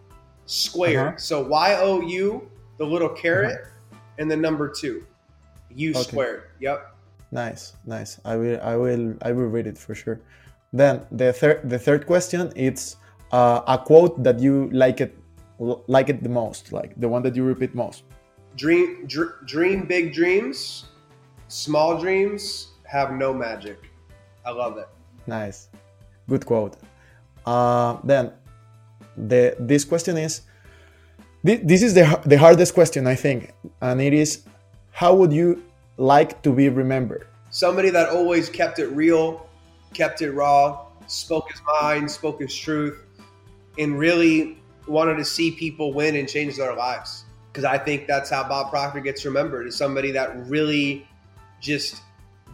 Square. 0.46 1.08
Uh-huh. 1.08 1.18
So 1.18 1.44
Y 1.48 1.76
O 1.80 2.02
U, 2.02 2.50
the 2.78 2.86
little 2.86 3.10
caret, 3.10 3.68
and 4.18 4.30
the 4.30 4.38
number 4.38 4.70
two. 4.70 5.06
U 5.76 5.92
Okay. 5.92 6.04
squared. 6.04 6.44
Yep. 6.60 6.96
Nice, 7.32 7.74
nice. 7.86 8.20
I 8.26 8.36
will, 8.36 8.62
I 8.62 8.76
will, 8.76 9.16
I 9.24 9.32
will 9.32 9.48
read 9.48 9.66
it 9.66 9.78
for 9.78 9.96
sure. 9.96 10.22
Then 10.72 11.06
the 11.12 11.34
third, 11.34 11.68
the 11.68 11.80
third 11.80 12.06
question, 12.06 12.54
it's 12.56 12.98
uh, 13.32 13.62
a 13.66 13.78
quote 13.78 14.22
that 14.24 14.40
you 14.40 14.70
like 14.72 15.02
it, 15.02 15.18
like 15.88 16.08
it 16.14 16.20
the 16.28 16.34
most, 16.42 16.72
like 16.72 16.92
the 17.04 17.10
one 17.16 17.22
that 17.26 17.36
you 17.36 17.44
repeat 17.44 17.72
most. 17.76 18.04
Dream, 18.56 19.06
dr- 19.08 19.36
dream 19.46 19.86
big 19.96 20.14
dreams. 20.14 20.86
Small 21.48 21.92
dreams 22.06 22.44
have 22.96 23.10
no 23.24 23.30
magic. 23.34 23.80
I 24.46 24.52
love 24.52 24.78
it. 24.84 24.90
Nice, 25.28 25.70
good 26.28 26.46
quote. 26.46 26.76
Uh, 27.46 27.98
then 28.04 28.32
the 29.30 29.56
this 29.60 29.84
question 29.92 30.16
is, 30.18 30.42
thi- 31.46 31.64
this 31.72 31.82
is 31.88 31.94
the 31.94 32.06
the 32.26 32.38
hardest 32.38 32.74
question 32.74 33.08
I 33.08 33.16
think, 33.16 33.40
and 33.82 34.02
it 34.02 34.14
is, 34.14 34.32
how 34.92 35.12
would 35.20 35.32
you 35.32 35.64
like 35.98 36.42
to 36.44 36.52
be 36.52 36.70
remembered? 36.70 37.26
somebody 37.54 37.92
that 37.92 38.10
always 38.10 38.50
kept 38.50 38.80
it 38.80 38.88
real, 38.88 39.48
kept 39.94 40.24
it 40.24 40.32
raw, 40.32 40.88
spoke 41.06 41.52
his 41.52 41.62
mind, 41.82 42.10
spoke 42.10 42.42
his 42.42 42.56
truth, 42.66 42.98
and 43.78 44.00
really 44.00 44.58
wanted 44.88 45.16
to 45.16 45.26
see 45.26 45.52
people 45.52 45.94
win 45.94 46.16
and 46.16 46.28
change 46.28 46.58
their 46.58 46.76
lives. 46.76 47.26
Because 47.52 47.66
I 47.66 47.78
think 47.78 48.08
that's 48.08 48.30
how 48.30 48.48
Bob 48.48 48.72
Proctor 48.72 49.00
gets 49.00 49.26
remembered 49.26 49.68
is 49.68 49.76
somebody 49.76 50.12
that 50.12 50.48
really 50.48 51.08
just 51.62 52.02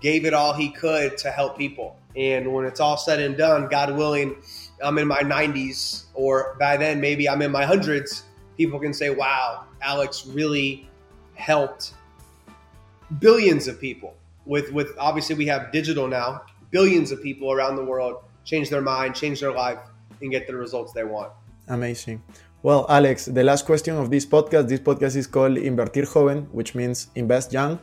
gave 0.02 0.26
it 0.26 0.34
all 0.34 0.54
he 0.54 0.70
could 0.70 1.18
to 1.20 1.32
help 1.32 1.58
people. 1.58 1.96
And 2.16 2.54
when 2.54 2.66
it's 2.66 2.80
all 2.80 2.98
said 2.98 3.20
and 3.20 3.38
done, 3.38 3.68
God 3.70 3.96
willing, 3.96 4.36
I'm 4.84 4.98
in 4.98 5.08
my 5.08 5.22
90s, 5.22 6.06
or 6.14 6.56
by 6.60 6.78
then 6.78 7.00
maybe 7.00 7.30
I'm 7.30 7.42
in 7.42 7.52
my 7.52 7.66
hundreds, 7.66 8.24
people 8.58 8.80
can 8.80 8.94
say, 8.94 9.10
wow, 9.10 9.66
Alex 9.82 10.26
really 10.28 10.90
helped 11.36 11.94
billions 13.20 13.68
of 13.68 13.80
people 13.80 14.14
with 14.46 14.72
with 14.72 14.94
obviously 15.00 15.36
we 15.36 15.48
have 15.48 15.72
digital 15.72 16.08
now 16.08 16.44
billions 16.70 17.12
of 17.12 17.24
people 17.24 17.52
around 17.52 17.76
the 17.76 17.84
world 17.84 18.18
change 18.44 18.70
their 18.70 18.82
mind 18.82 19.16
change 19.16 19.40
their 19.40 19.52
life 19.52 19.80
and 20.22 20.30
get 20.30 20.46
the 20.46 20.56
results 20.56 20.94
they 20.94 21.04
want 21.04 21.32
Amazing. 21.70 22.22
Well, 22.62 22.86
Alex, 22.90 23.26
the 23.26 23.44
last 23.44 23.66
question 23.66 23.96
of 23.96 24.10
this 24.12 24.26
podcast. 24.26 24.68
This 24.68 24.82
podcast 24.82 25.16
is 25.16 25.28
called 25.28 25.56
Invertir 25.56 26.12
Joven, 26.12 26.48
which 26.52 26.76
means 26.76 27.08
invest 27.16 27.54
young. 27.54 27.80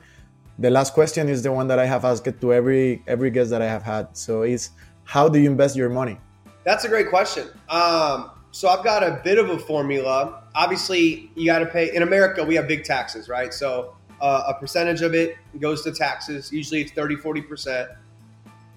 The 0.59 0.71
last 0.71 0.93
question 0.93 1.29
is 1.29 1.43
the 1.43 1.53
one 1.53 1.69
that 1.69 1.79
I 1.79 1.87
have 1.87 2.05
asked 2.05 2.29
to 2.41 2.53
every 2.53 3.03
every 3.07 3.31
guest 3.31 3.51
that 3.51 3.63
I 3.63 3.67
have 3.67 3.83
had. 3.83 4.17
So 4.17 4.43
it's 4.43 4.71
how 5.05 5.29
do 5.29 5.39
you 5.39 5.51
invest 5.51 5.77
your 5.77 5.89
money? 5.89 6.19
that's 6.67 6.85
a 6.85 6.89
great 6.89 7.09
question 7.09 7.49
um, 7.71 8.31
so 8.51 8.69
i've 8.69 8.85
got 8.85 9.03
a 9.03 9.21
bit 9.25 9.39
of 9.39 9.49
a 9.49 9.59
formula 9.59 10.43
obviously 10.55 11.31
you 11.37 11.47
got 11.47 11.61
to 11.61 11.67
pay 11.67 11.95
in 11.95 12.03
america 12.03 12.45
we 12.45 12.57
have 12.57 12.69
big 12.69 12.85
taxes 12.85 13.29
right 13.29 13.55
so 13.55 13.95
uh, 14.21 14.43
a 14.49 14.55
percentage 14.55 15.01
of 15.01 15.15
it 15.15 15.37
goes 15.61 15.83
to 15.83 15.93
taxes 15.93 16.53
usually 16.53 16.83
it's 16.83 16.93
30 16.93 17.17
40% 17.17 17.89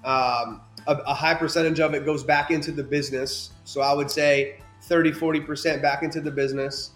um, 0.06 0.62
a, 0.88 0.96
a 1.08 1.14
high 1.14 1.34
percentage 1.34 1.80
of 1.80 1.94
it 1.94 2.06
goes 2.06 2.24
back 2.24 2.52
into 2.52 2.72
the 2.72 2.84
business 2.84 3.52
so 3.66 3.82
i 3.82 3.92
would 3.92 4.12
say 4.12 4.60
30 4.84 5.12
40% 5.12 5.82
back 5.82 6.04
into 6.04 6.22
the 6.22 6.32
business 6.32 6.92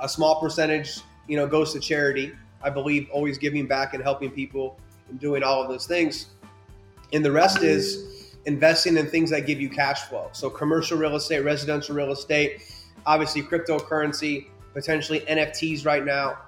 a 0.00 0.08
small 0.08 0.40
percentage 0.40 1.00
you 1.28 1.36
know 1.36 1.46
goes 1.46 1.72
to 1.72 1.80
charity 1.80 2.32
i 2.62 2.70
believe 2.70 3.08
always 3.12 3.38
giving 3.38 3.66
back 3.66 3.94
and 3.94 4.02
helping 4.02 4.30
people 4.30 4.78
and 5.08 5.20
doing 5.20 5.42
all 5.42 5.62
of 5.62 5.68
those 5.68 5.86
things 5.86 6.26
and 7.12 7.24
the 7.24 7.30
rest 7.30 7.62
is 7.62 8.36
investing 8.46 8.96
in 8.96 9.06
things 9.08 9.30
that 9.30 9.46
give 9.46 9.60
you 9.60 9.68
cash 9.68 10.02
flow 10.02 10.28
so 10.32 10.48
commercial 10.50 10.98
real 10.98 11.16
estate 11.16 11.40
residential 11.40 11.94
real 11.94 12.12
estate 12.12 12.62
obviously 13.06 13.42
cryptocurrency, 13.42 14.46
potentially 14.72 15.20
NFTs 15.20 15.84
right 15.84 16.04
now. 16.04 16.38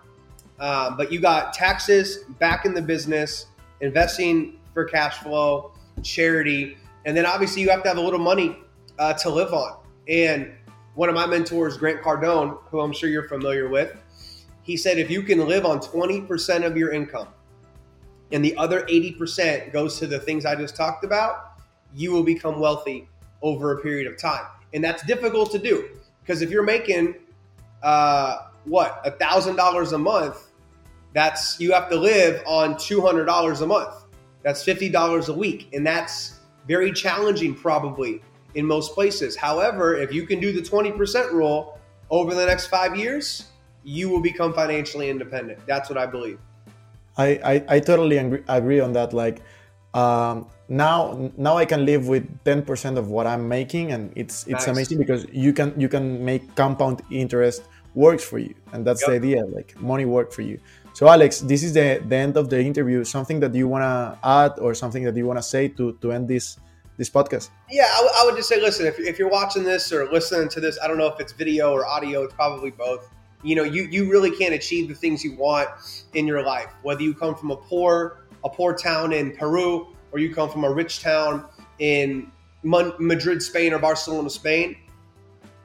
Um, 0.59 0.97
but 0.97 1.13
you 1.13 1.21
got 1.21 1.53
taxes 1.53 2.25
back 2.39 2.65
in 2.65 2.75
the 2.75 2.83
business, 2.83 3.47
investing 3.81 4.59
for 4.73 4.85
cash 4.85 5.19
flow, 5.19 5.73
charity, 6.03 6.79
and 7.05 7.17
then 7.17 7.27
obviously 7.27 7.63
you 7.63 7.71
have 7.71 7.83
to 7.83 7.89
have 7.89 7.99
a 7.99 8.01
little 8.01 8.19
money 8.19 8.59
uh, 8.99 9.13
to 9.15 9.31
live 9.31 9.53
on. 9.53 9.79
And 10.09 10.53
one 10.97 11.11
of 11.11 11.15
my 11.15 11.27
mentors, 11.27 11.77
Grant 11.77 12.03
Cardone, 12.03 12.59
who 12.71 12.81
I'm 12.81 12.93
sure 12.93 13.09
you're 13.09 13.29
familiar 13.29 13.69
with, 13.69 13.95
he 14.63 14.77
said 14.77 14.99
if 14.99 15.11
you 15.11 15.23
can 15.23 15.47
live 15.47 15.65
on 15.65 15.79
20% 15.79 16.65
of 16.65 16.77
your 16.77 16.91
income 16.91 17.29
and 18.33 18.45
the 18.45 18.57
other 18.57 18.81
80% 18.87 19.73
goes 19.73 19.99
to 19.99 20.07
the 20.07 20.19
things 20.19 20.45
I 20.45 20.57
just 20.57 20.75
talked 20.75 21.05
about, 21.05 21.53
you 21.95 22.13
will 22.13 22.25
become 22.25 22.59
wealthy 22.59 23.09
over 23.43 23.79
a 23.79 23.83
period 23.83 24.11
of 24.11 24.19
time. 24.19 24.47
And 24.73 24.83
that's 24.83 25.05
difficult 25.05 25.53
to 25.53 25.59
do 25.59 25.91
because 26.23 26.41
if 26.41 26.51
you're 26.51 26.65
making 26.65 27.15
uh, 27.83 28.49
what 28.65 29.01
a 29.05 29.11
thousand 29.11 29.57
dollars 29.57 29.93
a 29.93 29.99
month, 29.99 30.49
that's 31.13 31.61
you 31.61 31.73
have 31.73 31.89
to 31.91 31.97
live 31.97 32.43
on 32.47 32.77
two 32.77 33.01
hundred 33.01 33.27
dollars 33.27 33.61
a 33.61 33.67
month. 33.67 33.95
That's 34.43 34.63
fifty 34.63 34.89
dollars 34.89 35.29
a 35.29 35.33
week, 35.33 35.69
and 35.73 35.87
that's 35.87 36.41
very 36.67 36.93
challenging 36.93 37.55
probably 37.55 38.21
in 38.57 38.67
most 38.67 38.95
places. 38.95 39.37
However, 39.37 39.95
if 39.95 40.13
you 40.13 40.27
can 40.27 40.41
do 40.41 40.53
the 40.53 40.63
twenty 40.63 40.91
percent 40.91 41.33
rule 41.33 41.79
over 42.11 42.35
the 42.35 42.47
next 42.47 42.67
five 42.67 42.97
years, 42.97 43.47
you 43.85 44.09
will 44.09 44.21
become 44.21 44.53
financially 44.53 45.09
independent. 45.09 45.59
That's 45.67 45.89
what 45.89 45.99
I 45.99 46.07
believe. 46.07 46.39
I, 47.17 47.29
I, 47.53 47.65
I 47.77 47.81
totally 47.81 48.19
agree, 48.19 48.43
agree 48.49 48.81
on 48.81 48.93
that. 48.93 49.13
Like 49.13 49.43
um, 49.95 50.47
now 50.69 51.31
now 51.37 51.57
I 51.57 51.65
can 51.65 51.87
live 51.87 52.09
with 52.09 52.25
10% 52.45 52.99
of 52.99 53.09
what 53.09 53.27
I'm 53.27 53.49
making 53.49 53.93
and 53.93 54.13
it's 54.17 54.43
it's 54.47 54.67
Nice. 54.67 54.75
amazing 54.75 54.99
because 54.99 55.27
you 55.33 55.53
can 55.53 55.73
you 55.81 55.89
can 55.89 56.25
make 56.25 56.55
compound 56.55 57.03
interest 57.11 57.63
works 57.95 58.23
for 58.23 58.39
you 58.39 58.55
and 58.73 58.85
that's 58.87 59.07
the 59.07 59.13
idea 59.13 59.45
like 59.47 59.81
money 59.81 60.05
work 60.05 60.33
for 60.33 60.43
you. 60.43 60.59
So 60.93 61.09
Alex, 61.09 61.41
this 61.41 61.63
is 61.63 61.75
the, 61.75 62.03
the 62.09 62.17
end 62.17 62.37
of 62.37 62.49
the 62.49 62.59
interview. 62.61 63.05
Something 63.05 63.39
that 63.41 63.55
you 63.55 63.69
want 63.69 63.83
to 63.83 64.19
add 64.27 64.59
or 64.59 64.75
something 64.75 65.05
that 65.05 65.15
you 65.15 65.27
want 65.27 65.39
to 65.39 65.43
say 65.43 65.69
to 65.69 65.93
to 66.01 66.13
end 66.13 66.27
this 66.29 66.59
this 66.97 67.11
podcast? 67.11 67.51
Yeah, 67.71 67.89
I, 67.93 67.97
w- 67.97 68.13
I 68.17 68.25
would 68.25 68.37
just 68.37 68.49
say, 68.49 68.61
listen, 68.61 68.87
if, 68.87 68.99
if 68.99 69.19
you're 69.19 69.31
watching 69.31 69.65
this 69.65 69.93
or 69.93 70.11
listening 70.11 70.49
to 70.51 70.61
this, 70.61 70.79
I 70.83 70.89
don't 70.89 70.99
know 70.99 71.07
if 71.07 71.21
it's 71.21 71.33
video 71.33 71.73
or 71.73 71.87
audio, 71.87 72.23
it's 72.23 72.35
probably 72.35 72.71
both. 72.71 73.11
You 73.43 73.55
know, 73.57 73.65
you, 73.65 73.83
you 73.85 74.11
really 74.11 74.31
can't 74.31 74.55
achieve 74.55 74.89
the 74.89 74.95
things 74.95 75.23
you 75.23 75.37
want 75.37 75.69
in 76.15 76.27
your 76.27 76.43
life, 76.43 76.73
whether 76.83 77.03
you 77.03 77.15
come 77.15 77.35
from 77.35 77.51
a 77.51 77.57
poor 77.57 78.23
a 78.45 78.49
poor 78.49 78.75
town 78.75 79.13
in 79.13 79.37
Peru 79.37 79.89
or 80.13 80.19
you 80.19 80.33
come 80.33 80.49
from 80.49 80.65
a 80.65 80.71
rich 80.71 81.01
town 81.01 81.45
in 81.79 82.31
Madrid, 82.63 83.43
Spain, 83.43 83.73
or 83.73 83.79
Barcelona, 83.79 84.31
Spain. 84.31 84.77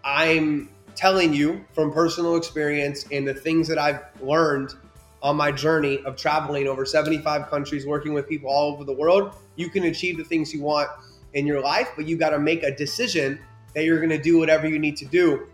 I'm 0.04 0.70
telling 0.96 1.34
you 1.34 1.64
from 1.74 1.94
personal 1.94 2.36
experience 2.36 3.06
and 3.12 3.28
the 3.28 3.34
things 3.34 3.68
that 3.68 3.78
I've 3.78 4.02
learned 4.22 4.74
on 5.22 5.38
my 5.38 5.52
journey 5.52 6.00
of 6.06 6.16
traveling 6.16 6.68
over 6.68 6.86
75 6.86 7.50
countries, 7.50 7.86
working 7.86 8.14
with 8.14 8.28
people 8.28 8.50
all 8.50 8.74
over 8.74 8.84
the 8.84 8.94
world, 8.94 9.36
you 9.56 9.70
can 9.70 9.84
achieve 9.84 10.18
the 10.18 10.24
things 10.24 10.54
you 10.54 10.62
want 10.64 10.90
in 11.34 11.48
your 11.48 11.62
life, 11.62 11.90
but 11.96 12.08
you 12.08 12.18
got 12.18 12.32
to 12.32 12.40
make 12.40 12.64
a 12.64 12.76
decision 12.76 13.40
that 13.74 13.86
you're 13.86 13.98
going 13.98 14.10
to 14.10 14.22
do 14.22 14.38
whatever 14.38 14.68
you 14.68 14.80
need 14.80 14.98
to 14.98 15.06
do 15.06 15.48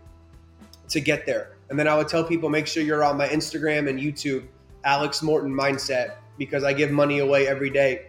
to 0.88 1.00
get 1.00 1.26
there. 1.26 1.56
And 1.70 1.78
then 1.78 1.86
I 1.86 1.96
would 1.96 2.08
tell 2.08 2.24
people 2.24 2.48
make 2.48 2.66
sure 2.66 2.82
you're 2.82 3.04
on 3.04 3.16
my 3.16 3.28
Instagram 3.28 3.88
and 3.88 3.98
YouTube, 3.98 4.46
Alex 4.84 5.22
Morton 5.22 5.52
Mindset, 5.52 6.16
because 6.38 6.64
I 6.64 6.72
give 6.72 6.90
money 6.90 7.18
away 7.18 7.46
every 7.46 7.70
day 7.70 8.08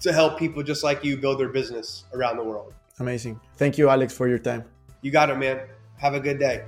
to 0.00 0.12
help 0.12 0.38
people 0.38 0.62
just 0.62 0.84
like 0.84 1.04
you 1.04 1.16
build 1.16 1.40
their 1.40 1.48
business 1.48 2.04
around 2.12 2.36
the 2.36 2.44
world. 2.44 2.74
Amazing. 3.00 3.40
Thank 3.56 3.78
you, 3.78 3.88
Alex, 3.88 4.14
for 4.14 4.28
your 4.28 4.38
time. 4.38 4.64
You 5.02 5.10
got 5.10 5.30
it, 5.30 5.38
man. 5.38 5.60
Have 5.98 6.14
a 6.14 6.20
good 6.20 6.38
day. 6.38 6.64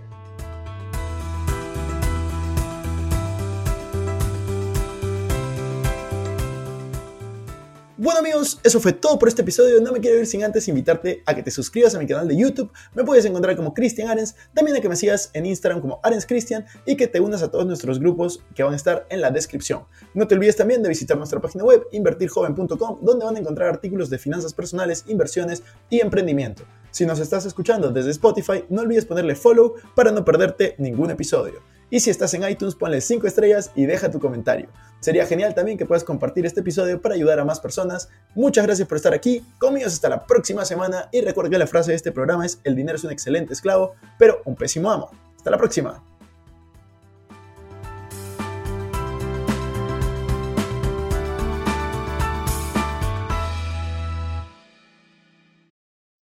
Bueno 8.00 8.20
amigos, 8.20 8.60
eso 8.62 8.78
fue 8.78 8.92
todo 8.92 9.18
por 9.18 9.28
este 9.28 9.42
episodio. 9.42 9.80
No 9.80 9.90
me 9.90 9.98
quiero 9.98 10.20
ir 10.20 10.26
sin 10.28 10.44
antes 10.44 10.68
invitarte 10.68 11.20
a 11.26 11.34
que 11.34 11.42
te 11.42 11.50
suscribas 11.50 11.96
a 11.96 11.98
mi 11.98 12.06
canal 12.06 12.28
de 12.28 12.36
YouTube. 12.36 12.70
Me 12.94 13.02
puedes 13.02 13.24
encontrar 13.24 13.56
como 13.56 13.74
Cristian 13.74 14.08
Arens. 14.08 14.36
También 14.54 14.76
a 14.76 14.80
que 14.80 14.88
me 14.88 14.94
sigas 14.94 15.30
en 15.32 15.46
Instagram 15.46 15.80
como 15.80 15.98
Arens 16.04 16.24
Cristian 16.24 16.64
y 16.86 16.96
que 16.96 17.08
te 17.08 17.18
unas 17.18 17.42
a 17.42 17.50
todos 17.50 17.66
nuestros 17.66 17.98
grupos 17.98 18.40
que 18.54 18.62
van 18.62 18.74
a 18.74 18.76
estar 18.76 19.04
en 19.10 19.20
la 19.20 19.32
descripción. 19.32 19.82
No 20.14 20.28
te 20.28 20.36
olvides 20.36 20.54
también 20.54 20.80
de 20.80 20.88
visitar 20.88 21.16
nuestra 21.16 21.40
página 21.40 21.64
web 21.64 21.88
invertirjoven.com 21.90 22.98
donde 23.02 23.24
van 23.24 23.34
a 23.34 23.40
encontrar 23.40 23.68
artículos 23.68 24.10
de 24.10 24.18
finanzas 24.18 24.54
personales, 24.54 25.02
inversiones 25.08 25.64
y 25.90 25.98
emprendimiento. 25.98 26.62
Si 26.92 27.04
nos 27.04 27.18
estás 27.18 27.46
escuchando 27.46 27.90
desde 27.90 28.12
Spotify, 28.12 28.64
no 28.68 28.82
olvides 28.82 29.06
ponerle 29.06 29.34
follow 29.34 29.74
para 29.96 30.12
no 30.12 30.24
perderte 30.24 30.76
ningún 30.78 31.10
episodio. 31.10 31.77
Y 31.90 32.00
si 32.00 32.10
estás 32.10 32.34
en 32.34 32.48
iTunes, 32.48 32.74
ponle 32.74 33.00
5 33.00 33.26
estrellas 33.26 33.70
y 33.74 33.86
deja 33.86 34.10
tu 34.10 34.20
comentario. 34.20 34.68
Sería 35.00 35.26
genial 35.26 35.54
también 35.54 35.78
que 35.78 35.86
puedas 35.86 36.04
compartir 36.04 36.44
este 36.44 36.60
episodio 36.60 37.00
para 37.00 37.14
ayudar 37.14 37.38
a 37.38 37.44
más 37.44 37.60
personas. 37.60 38.10
Muchas 38.34 38.66
gracias 38.66 38.86
por 38.86 38.96
estar 38.96 39.14
aquí. 39.14 39.42
Conmigo 39.58 39.86
hasta 39.86 40.08
la 40.08 40.26
próxima 40.26 40.64
semana. 40.64 41.08
Y 41.12 41.22
recuerda 41.22 41.50
que 41.50 41.58
la 41.58 41.66
frase 41.66 41.92
de 41.92 41.96
este 41.96 42.12
programa 42.12 42.44
es: 42.44 42.60
El 42.64 42.76
dinero 42.76 42.96
es 42.96 43.04
un 43.04 43.10
excelente 43.10 43.54
esclavo, 43.54 43.94
pero 44.18 44.42
un 44.44 44.54
pésimo 44.54 44.90
amo. 44.90 45.10
Hasta 45.36 45.50
la 45.50 45.56
próxima. 45.56 46.04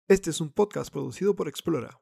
Este 0.07 0.29
es 0.29 0.41
un 0.41 0.51
podcast 0.51 0.91
producido 0.91 1.37
por 1.37 1.47
Explora. 1.47 2.01